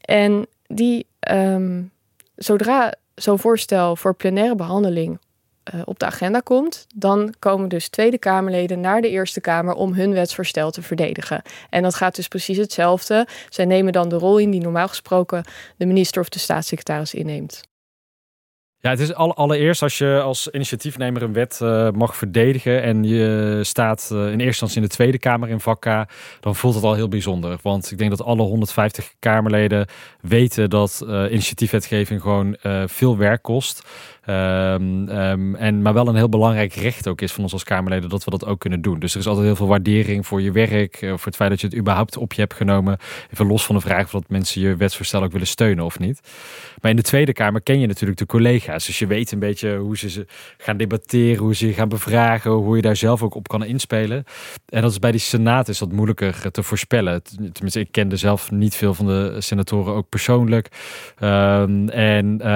En 0.00 0.46
die, 0.66 1.06
um, 1.30 1.90
zodra 2.36 2.94
zo'n 3.14 3.38
voorstel 3.38 3.96
voor 3.96 4.14
plenaire 4.14 4.54
behandeling 4.54 5.18
uh, 5.74 5.80
op 5.84 5.98
de 5.98 6.06
agenda 6.06 6.40
komt, 6.40 6.86
dan 6.94 7.34
komen 7.38 7.68
dus 7.68 7.88
Tweede 7.88 8.18
Kamerleden 8.18 8.80
naar 8.80 9.00
de 9.00 9.08
Eerste 9.08 9.40
Kamer 9.40 9.74
om 9.74 9.94
hun 9.94 10.12
wetsvoorstel 10.12 10.70
te 10.70 10.82
verdedigen. 10.82 11.42
En 11.70 11.82
dat 11.82 11.94
gaat 11.94 12.16
dus 12.16 12.28
precies 12.28 12.56
hetzelfde. 12.56 13.26
Zij 13.48 13.64
nemen 13.64 13.92
dan 13.92 14.08
de 14.08 14.16
rol 14.16 14.38
in 14.38 14.50
die 14.50 14.60
normaal 14.60 14.88
gesproken 14.88 15.44
de 15.76 15.86
minister 15.86 16.20
of 16.20 16.28
de 16.28 16.38
staatssecretaris 16.38 17.14
inneemt. 17.14 17.66
Ja, 18.80 18.90
het 18.90 19.00
is 19.00 19.14
allereerst 19.14 19.82
als 19.82 19.98
je 19.98 20.20
als 20.20 20.48
initiatiefnemer 20.48 21.22
een 21.22 21.32
wet 21.32 21.60
uh, 21.62 21.90
mag 21.90 22.16
verdedigen 22.16 22.82
en 22.82 23.04
je 23.04 23.60
staat 23.62 24.10
uh, 24.12 24.18
in 24.18 24.26
eerste 24.26 24.44
instantie 24.44 24.76
in 24.76 24.82
de 24.82 24.88
Tweede 24.88 25.18
Kamer 25.18 25.48
in 25.48 25.60
vak 25.60 25.80
K, 25.80 26.06
dan 26.40 26.56
voelt 26.56 26.74
het 26.74 26.84
al 26.84 26.94
heel 26.94 27.08
bijzonder. 27.08 27.58
Want 27.62 27.90
ik 27.90 27.98
denk 27.98 28.10
dat 28.10 28.22
alle 28.22 28.42
150 28.42 29.12
Kamerleden 29.18 29.86
weten 30.20 30.70
dat 30.70 31.04
initiatiefwetgeving 31.06 32.20
gewoon 32.20 32.56
veel 32.86 33.16
werk 33.16 33.42
kost. 33.42 33.82
Um, 34.30 35.08
um, 35.08 35.54
en, 35.54 35.82
maar 35.82 35.94
wel 35.94 36.08
een 36.08 36.16
heel 36.16 36.28
belangrijk 36.28 36.72
recht 36.72 37.08
ook 37.08 37.20
is 37.20 37.32
van 37.32 37.42
ons 37.42 37.52
als 37.52 37.64
Kamerleden 37.64 38.08
dat 38.08 38.24
we 38.24 38.30
dat 38.30 38.46
ook 38.46 38.60
kunnen 38.60 38.82
doen. 38.82 38.98
Dus 38.98 39.12
er 39.12 39.20
is 39.20 39.26
altijd 39.26 39.46
heel 39.46 39.56
veel 39.56 39.66
waardering 39.66 40.26
voor 40.26 40.42
je 40.42 40.52
werk, 40.52 40.96
voor 41.00 41.24
het 41.24 41.36
feit 41.36 41.50
dat 41.50 41.60
je 41.60 41.66
het 41.66 41.76
überhaupt 41.76 42.16
op 42.16 42.32
je 42.32 42.40
hebt 42.40 42.54
genomen. 42.54 42.98
Even 43.32 43.46
los 43.46 43.66
van 43.66 43.74
de 43.74 43.80
vraag 43.80 44.04
of 44.04 44.10
dat 44.10 44.24
mensen 44.28 44.60
je 44.60 44.76
wetsvoorstel 44.76 45.22
ook 45.22 45.32
willen 45.32 45.46
steunen 45.46 45.84
of 45.84 45.98
niet. 45.98 46.20
Maar 46.80 46.90
in 46.90 46.96
de 46.96 47.02
Tweede 47.02 47.32
Kamer 47.32 47.62
ken 47.62 47.80
je 47.80 47.86
natuurlijk 47.86 48.18
de 48.18 48.26
collega's. 48.26 48.86
Dus 48.86 48.98
je 48.98 49.06
weet 49.06 49.32
een 49.32 49.38
beetje 49.38 49.76
hoe 49.76 49.96
ze 49.96 50.26
gaan 50.58 50.76
debatteren, 50.76 51.36
hoe 51.36 51.54
ze 51.54 51.66
je 51.66 51.72
gaan 51.72 51.88
bevragen, 51.88 52.50
hoe 52.50 52.76
je 52.76 52.82
daar 52.82 52.96
zelf 52.96 53.22
ook 53.22 53.34
op 53.34 53.48
kan 53.48 53.64
inspelen. 53.64 54.24
En 54.68 54.82
dat 54.82 54.90
is 54.90 54.98
bij 54.98 55.10
die 55.10 55.20
Senaat 55.20 55.68
is 55.68 55.78
dat 55.78 55.92
moeilijker 55.92 56.50
te 56.50 56.62
voorspellen. 56.62 57.22
Tenminste, 57.52 57.80
ik 57.80 57.92
kende 57.92 58.16
zelf 58.16 58.50
niet 58.50 58.74
veel 58.74 58.94
van 58.94 59.06
de 59.06 59.36
senatoren 59.38 59.94
ook 59.94 60.08
persoonlijk. 60.08 60.68
Um, 61.20 61.88
en 61.88 62.38
uh, 62.40 62.46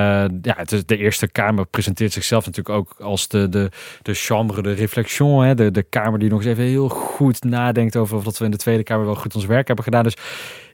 ja, 0.43 0.55
het 0.57 0.73
is 0.73 0.87
de 0.87 0.97
Eerste 0.97 1.29
Kamer 1.29 1.62
presenteert 1.71 2.13
zichzelf 2.13 2.47
natuurlijk 2.47 2.77
ook 2.77 2.95
als 3.01 3.29
de, 3.29 3.49
de, 3.49 3.71
de 4.03 4.15
chambre 4.15 4.63
de 4.63 4.73
réflexion. 4.73 5.45
Hè? 5.45 5.55
De, 5.55 5.71
de 5.71 5.83
Kamer 5.83 6.19
die 6.19 6.29
nog 6.29 6.39
eens 6.39 6.49
even 6.49 6.65
heel 6.65 6.89
goed 6.89 7.45
nadenkt 7.45 7.97
over 7.97 8.17
of 8.17 8.25
dat 8.25 8.39
we 8.39 8.45
in 8.45 8.51
de 8.51 8.57
Tweede 8.57 8.83
Kamer 8.83 9.05
wel 9.05 9.15
goed 9.15 9.35
ons 9.35 9.47
werk 9.47 9.67
hebben 9.67 9.85
gedaan. 9.85 10.03
Dus 10.03 10.17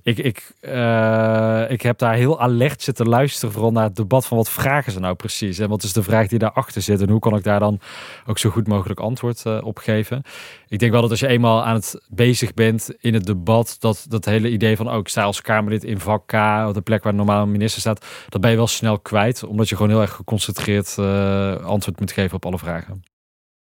ik, 0.02 0.18
ik, 0.18 0.52
uh, 0.60 1.64
ik 1.68 1.82
heb 1.82 1.98
daar 1.98 2.14
heel 2.14 2.40
alert 2.40 2.82
zitten 2.82 3.08
luisteren, 3.08 3.52
vooral 3.52 3.72
naar 3.72 3.84
het 3.84 3.96
debat 3.96 4.26
van 4.26 4.36
wat 4.36 4.50
vragen 4.50 4.92
ze 4.92 5.00
nou 5.00 5.14
precies. 5.14 5.58
En 5.58 5.68
wat 5.68 5.82
is 5.82 5.92
de 5.92 6.02
vraag 6.02 6.28
die 6.28 6.38
daarachter 6.38 6.82
zit 6.82 7.00
en 7.00 7.10
hoe 7.10 7.20
kan 7.20 7.36
ik 7.36 7.44
daar 7.44 7.60
dan 7.60 7.80
ook 8.26 8.38
zo 8.38 8.50
goed 8.50 8.68
mogelijk 8.68 9.00
antwoord 9.00 9.42
uh, 9.46 9.58
op 9.64 9.78
geven. 9.78 10.22
Ik 10.68 10.78
denk 10.78 10.92
wel 10.92 11.00
dat 11.00 11.10
als 11.10 11.20
je 11.20 11.26
eenmaal 11.26 11.64
aan 11.64 11.74
het 11.74 12.02
bezig 12.08 12.54
bent 12.54 12.90
in 12.98 13.14
het 13.14 13.26
debat, 13.26 13.76
dat 13.78 14.06
dat 14.08 14.24
hele 14.24 14.50
idee 14.50 14.76
van 14.76 14.86
ook 14.86 14.94
oh, 14.94 14.98
ik 14.98 15.08
sta 15.08 15.22
als 15.22 15.42
Kamerlid 15.42 15.84
in 15.84 16.00
vak 16.00 16.30
de 16.30 16.80
plek 16.84 17.02
waar 17.02 17.14
normaal 17.14 17.42
een 17.42 17.50
minister 17.50 17.80
staat, 17.80 18.06
dat 18.28 18.40
ben 18.40 18.50
je 18.50 18.56
wel 18.56 18.66
snel 18.66 18.98
kwijt, 18.98 19.44
omdat 19.44 19.68
je 19.68 19.76
gewoon 19.76 19.90
heel 19.90 20.00
erg 20.00 20.12
geconcentreerd 20.12 20.96
uh, 21.00 21.64
antwoord 21.64 22.00
moet 22.00 22.12
geven 22.12 22.36
op 22.36 22.46
alle 22.46 22.58
vragen. 22.58 23.02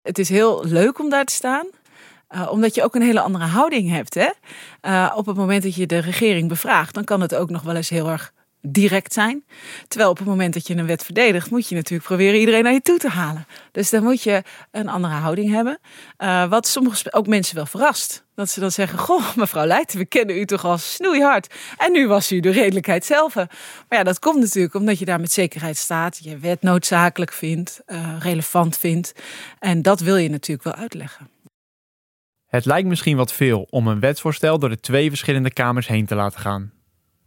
Het 0.01 0.19
is 0.19 0.29
heel 0.29 0.65
leuk 0.65 0.99
om 0.99 1.09
daar 1.09 1.25
te 1.25 1.33
staan. 1.33 1.65
Uh, 2.35 2.51
omdat 2.51 2.75
je 2.75 2.83
ook 2.83 2.95
een 2.95 3.01
hele 3.01 3.21
andere 3.21 3.45
houding 3.45 3.89
hebt. 3.89 4.13
Hè? 4.13 4.29
Uh, 4.81 5.13
op 5.15 5.25
het 5.25 5.35
moment 5.35 5.63
dat 5.63 5.75
je 5.75 5.85
de 5.85 5.97
regering 5.97 6.49
bevraagt, 6.49 6.93
dan 6.93 7.03
kan 7.03 7.21
het 7.21 7.35
ook 7.35 7.49
nog 7.49 7.61
wel 7.61 7.75
eens 7.75 7.89
heel 7.89 8.09
erg 8.09 8.33
direct 8.61 9.13
zijn. 9.13 9.43
Terwijl 9.87 10.09
op 10.09 10.17
het 10.17 10.27
moment 10.27 10.53
dat 10.53 10.67
je 10.67 10.75
een 10.75 10.85
wet 10.85 11.03
verdedigt, 11.03 11.49
moet 11.49 11.69
je 11.69 11.75
natuurlijk 11.75 12.07
proberen 12.07 12.39
iedereen 12.39 12.63
naar 12.63 12.73
je 12.73 12.81
toe 12.81 12.97
te 12.97 13.09
halen. 13.09 13.47
Dus 13.71 13.89
dan 13.89 14.03
moet 14.03 14.23
je 14.23 14.43
een 14.71 14.89
andere 14.89 15.13
houding 15.13 15.51
hebben. 15.51 15.79
Uh, 16.17 16.49
wat 16.49 16.67
sommige 16.67 17.13
ook 17.13 17.27
mensen 17.27 17.55
wel 17.55 17.65
verrast. 17.65 18.23
Dat 18.35 18.49
ze 18.49 18.59
dan 18.59 18.71
zeggen: 18.71 18.99
Goh, 18.99 19.35
mevrouw 19.35 19.65
Leijten, 19.65 19.97
we 19.97 20.05
kennen 20.05 20.37
u 20.37 20.45
toch 20.45 20.65
al 20.65 20.77
snoeihard. 20.77 21.53
En 21.77 21.91
nu 21.91 22.07
was 22.07 22.31
u 22.31 22.39
de 22.39 22.51
redelijkheid 22.51 23.05
zelf. 23.05 23.35
Maar 23.35 23.47
ja, 23.89 24.03
dat 24.03 24.19
komt 24.19 24.39
natuurlijk 24.39 24.75
omdat 24.75 24.99
je 24.99 25.05
daar 25.05 25.19
met 25.19 25.31
zekerheid 25.31 25.77
staat. 25.77 26.19
Je 26.21 26.37
wet 26.37 26.61
noodzakelijk 26.61 27.31
vindt, 27.31 27.81
relevant 28.19 28.77
vindt. 28.77 29.13
En 29.59 29.81
dat 29.81 29.99
wil 29.99 30.15
je 30.15 30.29
natuurlijk 30.29 30.63
wel 30.63 30.83
uitleggen. 30.83 31.34
Het 32.45 32.65
lijkt 32.65 32.87
misschien 32.87 33.17
wat 33.17 33.33
veel 33.33 33.67
om 33.69 33.87
een 33.87 33.99
wetsvoorstel 33.99 34.59
door 34.59 34.69
de 34.69 34.79
twee 34.79 35.09
verschillende 35.09 35.53
kamers 35.53 35.87
heen 35.87 36.05
te 36.05 36.15
laten 36.15 36.39
gaan. 36.39 36.73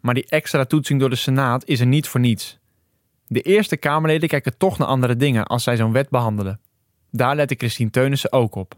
Maar 0.01 0.15
die 0.15 0.29
extra 0.29 0.65
toetsing 0.65 1.01
door 1.01 1.11
de 1.11 1.17
Senaat 1.17 1.67
is 1.67 1.81
er 1.81 1.87
niet 1.87 2.09
voor 2.09 2.21
niets. 2.21 2.59
De 3.27 3.41
Eerste 3.41 3.77
Kamerleden 3.77 4.29
kijken 4.29 4.57
toch 4.57 4.79
naar 4.79 4.89
andere 4.89 5.17
dingen 5.17 5.45
als 5.45 5.63
zij 5.63 5.77
zo'n 5.77 5.93
wet 5.93 6.09
behandelen. 6.09 6.61
Daar 7.11 7.37
lette 7.37 7.55
Christine 7.55 7.91
Teunissen 7.91 8.33
ook 8.33 8.55
op. 8.55 8.75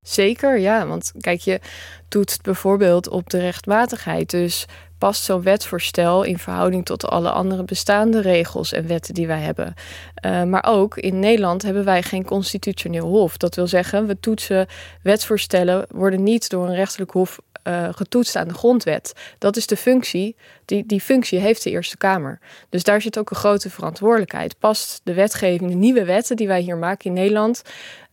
Zeker, 0.00 0.58
ja. 0.58 0.86
Want 0.86 1.12
kijk, 1.18 1.40
je 1.40 1.60
toetst 2.08 2.42
bijvoorbeeld 2.42 3.08
op 3.08 3.30
de 3.30 3.38
rechtmatigheid. 3.38 4.30
Dus 4.30 4.66
past 5.04 5.24
zo'n 5.24 5.42
wetsvoorstel 5.42 6.22
in 6.22 6.38
verhouding 6.38 6.84
tot 6.84 7.06
alle 7.06 7.30
andere 7.30 7.64
bestaande 7.64 8.20
regels 8.20 8.72
en 8.72 8.86
wetten 8.86 9.14
die 9.14 9.26
wij 9.26 9.40
hebben. 9.40 9.74
Uh, 10.26 10.42
maar 10.42 10.64
ook 10.66 10.96
in 10.96 11.18
Nederland 11.18 11.62
hebben 11.62 11.84
wij 11.84 12.02
geen 12.02 12.24
constitutioneel 12.24 13.06
hof. 13.06 13.36
Dat 13.36 13.54
wil 13.54 13.66
zeggen, 13.66 14.06
we 14.06 14.20
toetsen 14.20 14.66
wetsvoorstellen, 15.02 15.86
worden 15.90 16.22
niet 16.22 16.50
door 16.50 16.66
een 16.66 16.74
rechterlijk 16.74 17.10
hof 17.10 17.38
uh, 17.68 17.88
getoetst 17.90 18.36
aan 18.36 18.48
de 18.48 18.54
grondwet. 18.54 19.12
Dat 19.38 19.56
is 19.56 19.66
de 19.66 19.76
functie. 19.76 20.36
Die, 20.64 20.86
die 20.86 21.00
functie 21.00 21.38
heeft 21.38 21.62
de 21.62 21.70
Eerste 21.70 21.96
Kamer. 21.96 22.38
Dus 22.68 22.82
daar 22.82 23.00
zit 23.00 23.18
ook 23.18 23.30
een 23.30 23.36
grote 23.36 23.70
verantwoordelijkheid. 23.70 24.58
Past 24.58 25.00
de 25.02 25.14
wetgeving, 25.14 25.70
de 25.70 25.76
nieuwe 25.76 26.04
wetten 26.04 26.36
die 26.36 26.46
wij 26.46 26.60
hier 26.60 26.76
maken 26.76 27.06
in 27.06 27.12
Nederland. 27.12 27.62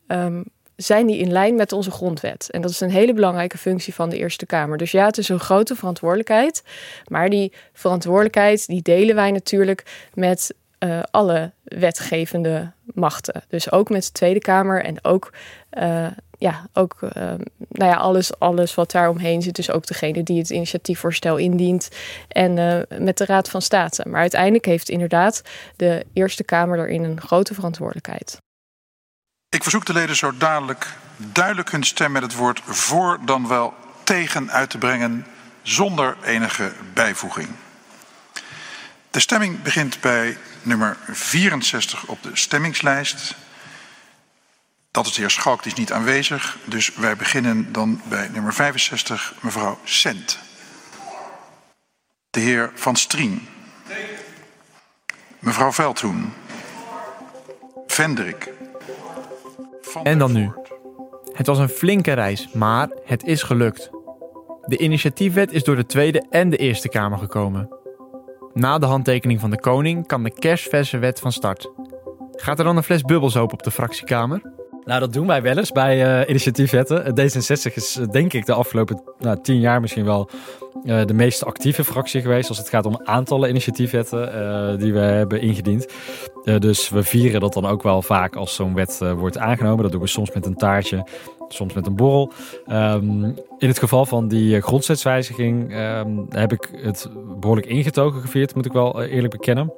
Um, 0.08 0.44
zijn 0.82 1.08
die 1.08 1.18
in 1.18 1.32
lijn 1.32 1.56
met 1.56 1.72
onze 1.72 1.92
grondwet? 1.92 2.50
En 2.52 2.62
dat 2.62 2.72
is 2.72 2.80
een 2.80 2.92
hele 2.92 3.14
belangrijke 3.14 3.58
functie 3.58 3.94
van 3.94 4.10
de 4.10 4.18
Eerste 4.18 4.46
Kamer. 4.46 4.78
Dus 4.78 4.92
ja, 4.92 5.06
het 5.06 5.18
is 5.18 5.30
een 5.30 5.40
grote 5.40 5.76
verantwoordelijkheid. 5.76 6.64
Maar 7.08 7.30
die 7.30 7.54
verantwoordelijkheid 7.74 8.68
die 8.68 8.82
delen 8.82 9.16
wij 9.16 9.32
natuurlijk 9.32 10.10
met 10.14 10.54
uh, 10.84 11.00
alle 11.12 11.52
wetgevende 11.64 12.72
machten. 12.94 13.44
Dus 13.48 13.72
ook 13.72 13.90
met 13.90 14.04
de 14.04 14.12
Tweede 14.12 14.40
Kamer 14.40 14.84
en 14.84 15.04
ook, 15.04 15.34
uh, 15.80 16.08
ja, 16.38 16.68
ook 16.74 17.00
uh, 17.02 17.12
nou 17.58 17.92
ja, 17.92 17.96
alles, 17.96 18.40
alles 18.40 18.76
wat 18.76 18.92
daar 18.92 19.10
omheen 19.10 19.42
zit. 19.42 19.56
Dus 19.56 19.72
ook 19.72 19.86
degene 19.86 20.24
die 20.24 20.40
het 20.40 20.50
initiatiefvoorstel 20.50 21.38
indient 21.38 21.90
en 22.28 22.54
met 23.00 23.18
de 23.18 23.26
Raad 23.26 23.50
van 23.50 23.62
State. 23.62 24.10
Maar 24.10 24.22
uiteindelijk 24.22 24.66
heeft 24.66 24.90
inderdaad 24.90 25.42
de 25.76 26.06
Eerste 26.14 26.44
Kamer 26.44 26.78
daarin 26.78 27.04
een 27.04 27.22
grote 27.22 27.54
verantwoordelijkheid. 27.54 28.40
Ik 29.52 29.64
verzoek 29.64 29.86
de 29.86 29.94
leden 29.94 30.16
zo 30.16 30.38
dadelijk 30.38 30.88
duidelijk 31.18 31.72
hun 31.72 31.84
stem 31.84 32.12
met 32.12 32.22
het 32.22 32.34
woord 32.34 32.62
voor 32.66 33.20
dan 33.26 33.48
wel 33.48 33.74
tegen 34.04 34.52
uit 34.52 34.70
te 34.70 34.78
brengen 34.78 35.26
zonder 35.62 36.18
enige 36.24 36.74
bijvoeging. 36.94 37.50
De 39.10 39.20
stemming 39.20 39.62
begint 39.62 40.02
bij 40.02 40.38
nummer 40.62 40.98
64 41.08 42.06
op 42.06 42.24
de 42.24 42.30
stemmingslijst. 42.34 43.36
Dat 44.92 45.06
is 45.06 45.14
de 45.14 45.22
heer 45.22 45.30
Schalk, 45.30 45.64
die 45.64 45.72
is 45.72 45.78
niet 45.78 45.92
aanwezig. 45.92 46.58
Dus 46.66 46.94
wij 46.96 47.16
beginnen 47.16 47.72
dan 47.72 48.02
bij 48.04 48.28
nummer 48.28 48.54
65, 48.54 49.34
mevrouw 49.40 49.80
Sent. 49.84 50.40
De 52.30 52.40
heer 52.40 52.72
Van 52.76 52.96
Strien. 52.96 53.48
Mevrouw 55.40 55.72
Veldhoen. 55.72 56.34
Vendrik. 57.88 58.50
En 60.04 60.18
dan 60.18 60.34
nu. 60.34 60.52
Het 61.34 61.48
was 61.48 61.58
een 61.58 61.70
flinke 61.70 62.14
reis, 62.14 62.54
maar 62.54 62.90
het 63.06 63.24
is 63.24 63.44
gelukt. 63.44 63.90
De 64.66 64.78
initiatiefwet 64.78 65.52
is 65.52 65.64
door 65.64 65.76
de 65.76 65.86
Tweede 65.86 66.26
en 66.30 66.50
de 66.50 66.58
Eerste 66.58 66.90
Kamer 66.90 67.18
gekomen. 67.18 67.70
Na 68.54 68.78
de 68.78 68.86
handtekening 68.86 69.40
van 69.40 69.50
de 69.50 69.60
koning 69.60 70.08
kan 70.08 70.24
de 70.24 70.34
kerstverse 70.34 70.98
wet 70.98 71.20
van 71.20 71.32
start. 71.32 71.72
Gaat 72.32 72.60
er 72.60 72.66
dan 72.66 72.78
een 72.78 72.84
fles 72.84 73.02
bubbels 73.02 73.38
open 73.38 73.58
op 73.58 73.64
de 73.64 73.72
fractiekamer? 73.72 74.42
Nou, 74.84 75.00
dat 75.00 75.14
doen 75.14 75.28
wij 75.28 75.42
wel 75.42 75.58
eens 75.58 75.72
bij 75.72 76.22
uh, 76.22 76.30
initiatiefwetten. 76.30 77.04
D66 77.20 77.74
is 77.74 77.98
uh, 77.98 78.08
denk 78.08 78.34
ik 78.34 78.46
de 78.46 78.54
afgelopen 78.54 79.04
nou, 79.20 79.42
tien 79.42 79.60
jaar 79.60 79.82
misschien 79.82 80.06
wel 80.06 80.30
uh, 80.84 81.06
de 81.06 81.14
meest 81.14 81.46
actieve 81.46 81.84
fractie 81.84 82.22
geweest 82.22 82.50
als 82.50 82.58
het 82.58 82.70
gaat 82.70 82.86
om 82.86 83.02
aantallen 83.04 83.50
initiatiefwetten 83.50 84.80
die 84.80 84.94
we 84.94 85.00
hebben 85.00 85.42
ingediend. 85.42 85.88
dus 86.44 86.90
we 86.90 87.04
vieren 87.04 87.40
dat 87.42 87.54
dan 87.54 87.66
ook 87.66 87.84
wel 87.84 88.02
vaak 88.02 88.36
als 88.36 88.56
zo'n 88.56 88.74
wet 88.74 89.02
wordt 89.16 89.38
aangenomen. 89.38 89.84
Dat 89.84 89.92
doen 89.92 90.02
we 90.02 90.08
soms 90.08 90.34
met 90.34 90.46
een 90.46 90.56
taartje, 90.56 91.08
soms 91.48 91.74
met 91.74 91.88
een 91.88 91.96
borrel. 91.96 92.32
Um, 92.68 93.24
in 93.58 93.68
het 93.68 93.80
geval 93.80 94.06
van 94.06 94.28
die 94.28 94.62
grondwetswijziging 94.62 95.76
um, 95.76 96.26
heb 96.30 96.52
ik 96.52 96.70
het 96.72 97.10
behoorlijk 97.40 97.68
ingetogen 97.68 98.22
gevierd, 98.22 98.56
moet 98.56 98.66
ik 98.66 98.72
wel 98.72 99.04
eerlijk 99.04 99.34
bekennen. 99.34 99.74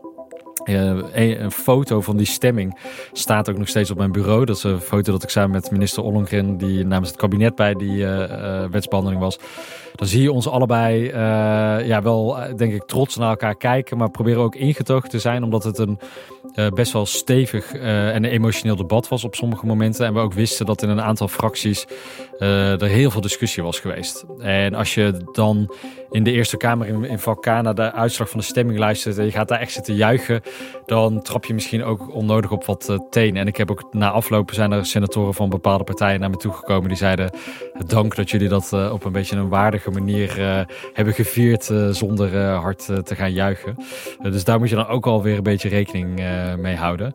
Uh, 0.63 1.03
een, 1.13 1.51
foto 1.51 2.01
van 2.01 2.17
die 2.17 2.25
stemming 2.25 2.77
staat 3.11 3.49
ook 3.49 3.57
nog 3.57 3.67
steeds 3.67 3.91
op 3.91 3.97
mijn 3.97 4.11
bureau. 4.11 4.45
Dat 4.45 4.55
is 4.57 4.63
een 4.63 4.79
foto 4.79 5.11
dat 5.11 5.23
ik 5.23 5.29
samen 5.29 5.51
met 5.51 5.71
minister 5.71 6.03
Ollongren, 6.03 6.57
die 6.57 6.85
namens 6.85 7.09
het 7.09 7.19
kabinet 7.19 7.55
bij 7.55 7.73
die 7.73 7.97
uh, 7.97 8.65
wetsbehandeling 8.71 9.21
was. 9.21 9.39
Dan 9.95 10.07
zie 10.07 10.21
je 10.21 10.31
ons 10.31 10.47
allebei 10.47 11.03
ja, 11.85 12.01
wel, 12.01 12.37
denk 12.55 12.73
ik, 12.73 12.83
trots 12.83 13.17
naar 13.17 13.29
elkaar 13.29 13.55
kijken, 13.55 13.97
maar 13.97 14.11
proberen 14.11 14.41
ook 14.41 14.55
ingetogen 14.55 15.09
te 15.09 15.19
zijn, 15.19 15.43
omdat 15.43 15.63
het 15.63 15.77
een 15.77 15.99
best 16.73 16.93
wel 16.93 17.05
stevig 17.05 17.73
en 17.73 18.25
emotioneel 18.25 18.75
debat 18.75 19.07
was 19.07 19.23
op 19.23 19.35
sommige 19.35 19.65
momenten. 19.65 20.05
En 20.05 20.13
we 20.13 20.19
ook 20.19 20.33
wisten 20.33 20.65
dat 20.65 20.81
in 20.81 20.89
een 20.89 21.01
aantal 21.01 21.27
fracties 21.27 21.85
er 22.39 22.83
heel 22.83 23.11
veel 23.11 23.21
discussie 23.21 23.63
was 23.63 23.79
geweest. 23.79 24.25
En 24.39 24.73
als 24.73 24.93
je 24.93 25.13
dan 25.31 25.73
in 26.11 26.23
de 26.23 26.31
Eerste 26.31 26.57
Kamer 26.57 26.87
in, 26.87 27.03
in 27.03 27.19
Valka 27.19 27.61
naar 27.61 27.75
de 27.75 27.91
uitslag 27.91 28.29
van 28.29 28.39
de 28.39 28.45
stemming 28.45 28.79
luistert 28.79 29.17
en 29.17 29.25
je 29.25 29.31
gaat 29.31 29.47
daar 29.47 29.59
echt 29.59 29.71
zitten 29.71 29.95
juichen, 29.95 30.41
dan 30.85 31.21
trap 31.21 31.45
je 31.45 31.53
misschien 31.53 31.83
ook 31.83 32.13
onnodig 32.13 32.51
op 32.51 32.65
wat 32.65 32.87
uh, 32.89 32.97
tenen. 33.09 33.41
En 33.41 33.47
ik 33.47 33.57
heb 33.57 33.71
ook 33.71 33.93
na 33.93 34.11
aflopen 34.11 34.55
zijn 34.55 34.71
er 34.71 34.85
senatoren 34.85 35.33
van 35.33 35.49
bepaalde 35.49 35.83
partijen 35.83 36.19
naar 36.19 36.29
me 36.29 36.37
toegekomen 36.37 36.87
die 36.87 36.97
zeiden 36.97 37.31
dank 37.85 38.15
dat 38.15 38.29
jullie 38.29 38.47
dat 38.47 38.71
uh, 38.73 38.91
op 38.93 39.05
een 39.05 39.11
beetje 39.11 39.35
een 39.35 39.49
waardige 39.49 39.91
manier 39.91 40.39
uh, 40.39 40.61
hebben 40.93 41.13
gevierd 41.13 41.71
zonder 41.91 42.37
hard 42.39 42.85
te 42.85 43.15
gaan 43.15 43.33
juichen. 43.33 43.75
dus 44.21 44.43
daar 44.43 44.59
moet 44.59 44.69
je 44.69 44.75
dan 44.75 44.87
ook 44.87 45.05
alweer 45.05 45.37
een 45.37 45.43
beetje 45.43 45.69
rekening 45.69 46.21
mee 46.57 46.75
houden. 46.75 47.13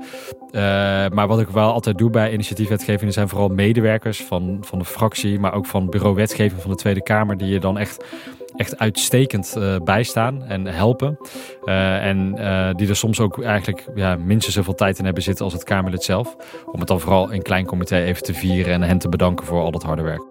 maar 1.13 1.27
wat 1.27 1.41
ik 1.41 1.49
wel 1.49 1.73
altijd 1.73 1.99
doe 1.99 2.11
bij 2.11 2.33
initiatiefwetgevingen 2.33 3.13
zijn 3.13 3.29
vooral 3.29 3.49
medewerkers 3.49 4.23
van, 4.23 4.59
van 4.61 4.79
de 4.79 4.85
fractie, 4.85 5.39
maar 5.41 5.55
ook 5.55 5.67
van 5.67 5.91
bureau 5.91 6.15
wetgeving 6.15 6.61
van 6.61 6.71
de 6.71 6.77
Tweede 6.77 7.03
Kamer, 7.03 7.37
die 7.37 7.49
je 7.49 7.61
dan 7.61 7.79
echt 7.79 8.05
echt 8.59 8.79
uitstekend 8.79 9.55
uh, 9.59 9.77
bijstaan 9.85 10.45
en 10.45 10.67
helpen. 10.67 11.19
Uh, 11.65 12.07
en 12.07 12.35
uh, 12.39 12.75
die 12.75 12.89
er 12.89 12.97
soms 12.97 13.21
ook 13.21 13.43
eigenlijk 13.43 13.89
ja, 13.95 14.17
minstens 14.17 14.55
zoveel 14.55 14.75
tijd 14.75 14.99
in 14.99 15.05
hebben 15.05 15.23
zitten 15.23 15.45
als 15.45 15.55
het 15.55 15.65
Kamerlid 15.65 16.03
zelf. 16.03 16.37
Om 16.73 16.79
het 16.79 16.89
dan 16.89 17.01
vooral 17.01 17.31
in 17.31 17.43
klein 17.43 17.67
comité 17.67 17.97
even 17.97 18.23
te 18.23 18.35
vieren 18.35 18.73
en 18.73 18.83
hen 18.83 18.99
te 18.99 19.09
bedanken 19.09 19.47
voor 19.47 19.61
al 19.61 19.71
dat 19.71 19.83
harde 19.83 20.03
werk. 20.03 20.23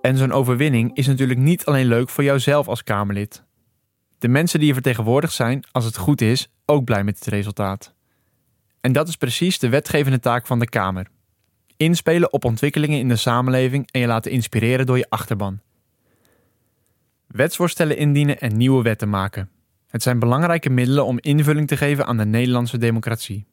En 0.00 0.16
zo'n 0.16 0.32
overwinning 0.32 0.96
is 0.96 1.06
natuurlijk 1.06 1.40
niet 1.40 1.64
alleen 1.64 1.86
leuk 1.86 2.08
voor 2.08 2.24
jouzelf 2.24 2.68
als 2.68 2.82
Kamerlid. 2.82 3.44
De 4.18 4.28
mensen 4.28 4.58
die 4.58 4.68
je 4.68 4.74
vertegenwoordigd 4.74 5.32
zijn, 5.32 5.64
als 5.72 5.84
het 5.84 5.96
goed 5.96 6.20
is, 6.20 6.48
ook 6.66 6.84
blij 6.84 7.04
met 7.04 7.18
het 7.18 7.26
resultaat. 7.26 7.94
En 8.80 8.92
dat 8.92 9.08
is 9.08 9.16
precies 9.16 9.58
de 9.58 9.68
wetgevende 9.68 10.20
taak 10.20 10.46
van 10.46 10.58
de 10.58 10.68
Kamer. 10.68 11.06
Inspelen 11.76 12.32
op 12.32 12.44
ontwikkelingen 12.44 12.98
in 12.98 13.08
de 13.08 13.16
samenleving 13.16 13.88
en 13.90 14.00
je 14.00 14.06
laten 14.06 14.30
inspireren 14.30 14.86
door 14.86 14.98
je 14.98 15.06
achterban 15.08 15.60
wetsvoorstellen 17.36 17.96
indienen 17.96 18.38
en 18.38 18.56
nieuwe 18.56 18.82
wetten 18.82 19.08
maken. 19.08 19.50
Het 19.86 20.02
zijn 20.02 20.18
belangrijke 20.18 20.70
middelen 20.70 21.04
om 21.04 21.18
invulling 21.20 21.68
te 21.68 21.76
geven 21.76 22.06
aan 22.06 22.16
de 22.16 22.24
Nederlandse 22.24 22.78
democratie. 22.78 23.46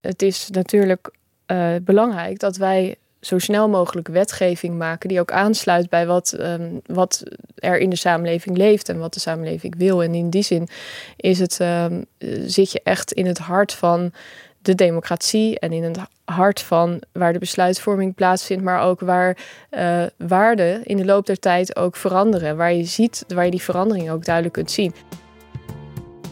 Het 0.00 0.22
is 0.22 0.48
natuurlijk 0.50 1.10
uh, 1.46 1.74
belangrijk 1.82 2.38
dat 2.38 2.56
wij 2.56 2.96
zo 3.20 3.38
snel 3.38 3.68
mogelijk 3.68 4.08
wetgeving 4.08 4.78
maken 4.78 5.08
die 5.08 5.20
ook 5.20 5.32
aansluit 5.32 5.88
bij 5.88 6.06
wat, 6.06 6.36
um, 6.40 6.80
wat 6.86 7.22
er 7.54 7.78
in 7.78 7.90
de 7.90 7.96
samenleving 7.96 8.56
leeft 8.56 8.88
en 8.88 8.98
wat 8.98 9.14
de 9.14 9.20
samenleving 9.20 9.76
wil. 9.76 10.02
En 10.02 10.14
in 10.14 10.30
die 10.30 10.42
zin 10.42 10.68
is 11.16 11.38
het, 11.38 11.58
um, 11.60 12.04
zit 12.46 12.72
je 12.72 12.80
echt 12.82 13.12
in 13.12 13.26
het 13.26 13.38
hart 13.38 13.72
van 13.72 14.12
de 14.62 14.74
democratie 14.74 15.58
en 15.58 15.72
in 15.72 15.82
het 15.82 15.98
hart 16.24 16.60
van 16.60 17.02
waar 17.12 17.32
de 17.32 17.38
besluitvorming 17.38 18.14
plaatsvindt, 18.14 18.64
maar 18.64 18.82
ook 18.82 19.00
waar 19.00 19.36
uh, 19.70 20.02
waarden 20.16 20.84
in 20.84 20.96
de 20.96 21.04
loop 21.04 21.26
der 21.26 21.38
tijd 21.38 21.76
ook 21.76 21.96
veranderen. 21.96 22.56
Waar 22.56 22.72
je 22.72 22.84
ziet, 22.84 23.24
waar 23.28 23.44
je 23.44 23.50
die 23.50 23.62
verandering 23.62 24.10
ook 24.10 24.24
duidelijk 24.24 24.54
kunt 24.54 24.70
zien. 24.70 24.94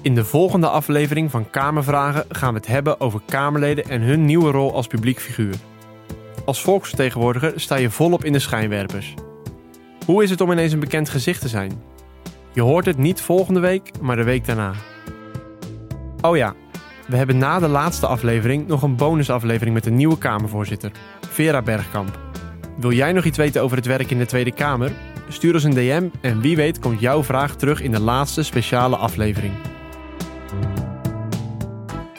In 0.03 0.15
de 0.15 0.25
volgende 0.25 0.69
aflevering 0.69 1.31
van 1.31 1.51
Kamervragen 1.51 2.25
gaan 2.29 2.53
we 2.53 2.59
het 2.59 2.69
hebben 2.69 3.01
over 3.01 3.21
Kamerleden 3.27 3.85
en 3.85 4.01
hun 4.01 4.25
nieuwe 4.25 4.51
rol 4.51 4.75
als 4.75 4.87
publiek 4.87 5.21
figuur. 5.21 5.55
Als 6.45 6.63
volksvertegenwoordiger 6.63 7.61
sta 7.61 7.77
je 7.77 7.91
volop 7.91 8.25
in 8.25 8.33
de 8.33 8.39
schijnwerpers. 8.39 9.15
Hoe 10.05 10.23
is 10.23 10.31
het 10.31 10.41
om 10.41 10.53
ineens 10.53 10.73
een 10.73 10.81
bekend 10.81 11.09
gezicht 11.09 11.41
te 11.41 11.49
zijn? 11.49 11.83
Je 12.53 12.61
hoort 12.61 12.87
het 12.87 12.99
niet 12.99 13.21
volgende 13.21 13.61
week, 13.61 13.91
maar 14.01 14.17
de 14.17 14.25
week 14.25 14.47
daarna. 14.47 14.73
Oh 16.21 16.37
ja, 16.37 16.55
we 17.07 17.17
hebben 17.17 17.39
na 17.39 17.59
de 17.59 17.69
laatste 17.69 18.07
aflevering 18.07 18.67
nog 18.67 18.83
een 18.83 18.97
bonusaflevering 18.97 19.75
met 19.75 19.87
een 19.87 19.97
nieuwe 19.97 20.19
Kamervoorzitter, 20.19 20.91
Vera 21.29 21.63
Bergkamp. 21.63 22.19
Wil 22.77 22.93
jij 22.93 23.13
nog 23.13 23.25
iets 23.25 23.39
weten 23.39 23.63
over 23.63 23.77
het 23.77 23.87
werk 23.87 24.11
in 24.11 24.19
de 24.19 24.27
Tweede 24.27 24.53
Kamer? 24.53 24.93
Stuur 25.29 25.55
ons 25.55 25.65
een 25.65 25.75
DM 25.75 26.09
en 26.21 26.41
wie 26.41 26.57
weet 26.57 26.79
komt 26.79 27.01
jouw 27.01 27.25
vraag 27.25 27.57
terug 27.57 27.83
in 27.83 27.91
de 27.91 28.01
laatste 28.01 28.43
speciale 28.43 28.97
aflevering. 28.97 29.53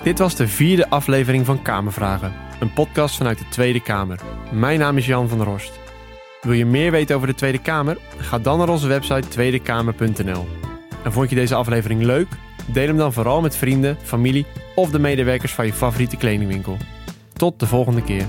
Dit 0.03 0.19
was 0.19 0.35
de 0.35 0.47
vierde 0.47 0.89
aflevering 0.89 1.45
van 1.45 1.61
Kamervragen, 1.61 2.33
een 2.59 2.73
podcast 2.73 3.17
vanuit 3.17 3.37
de 3.37 3.47
Tweede 3.49 3.81
Kamer. 3.81 4.19
Mijn 4.51 4.79
naam 4.79 4.97
is 4.97 5.05
Jan 5.05 5.29
van 5.29 5.37
der 5.37 5.47
Horst. 5.47 5.79
Wil 6.41 6.53
je 6.53 6.65
meer 6.65 6.91
weten 6.91 7.15
over 7.15 7.27
de 7.27 7.35
Tweede 7.35 7.61
Kamer? 7.61 7.97
Ga 8.17 8.39
dan 8.39 8.57
naar 8.57 8.69
onze 8.69 8.87
website 8.87 9.27
tweedekamer.nl. 9.27 10.47
En 11.03 11.11
vond 11.11 11.29
je 11.29 11.35
deze 11.35 11.55
aflevering 11.55 12.01
leuk? 12.01 12.27
Deel 12.73 12.87
hem 12.87 12.97
dan 12.97 13.13
vooral 13.13 13.41
met 13.41 13.55
vrienden, 13.55 13.97
familie 14.03 14.45
of 14.75 14.89
de 14.89 14.99
medewerkers 14.99 15.53
van 15.53 15.65
je 15.65 15.73
favoriete 15.73 16.17
kledingwinkel. 16.17 16.77
Tot 17.33 17.59
de 17.59 17.65
volgende 17.65 18.03
keer. 18.03 18.25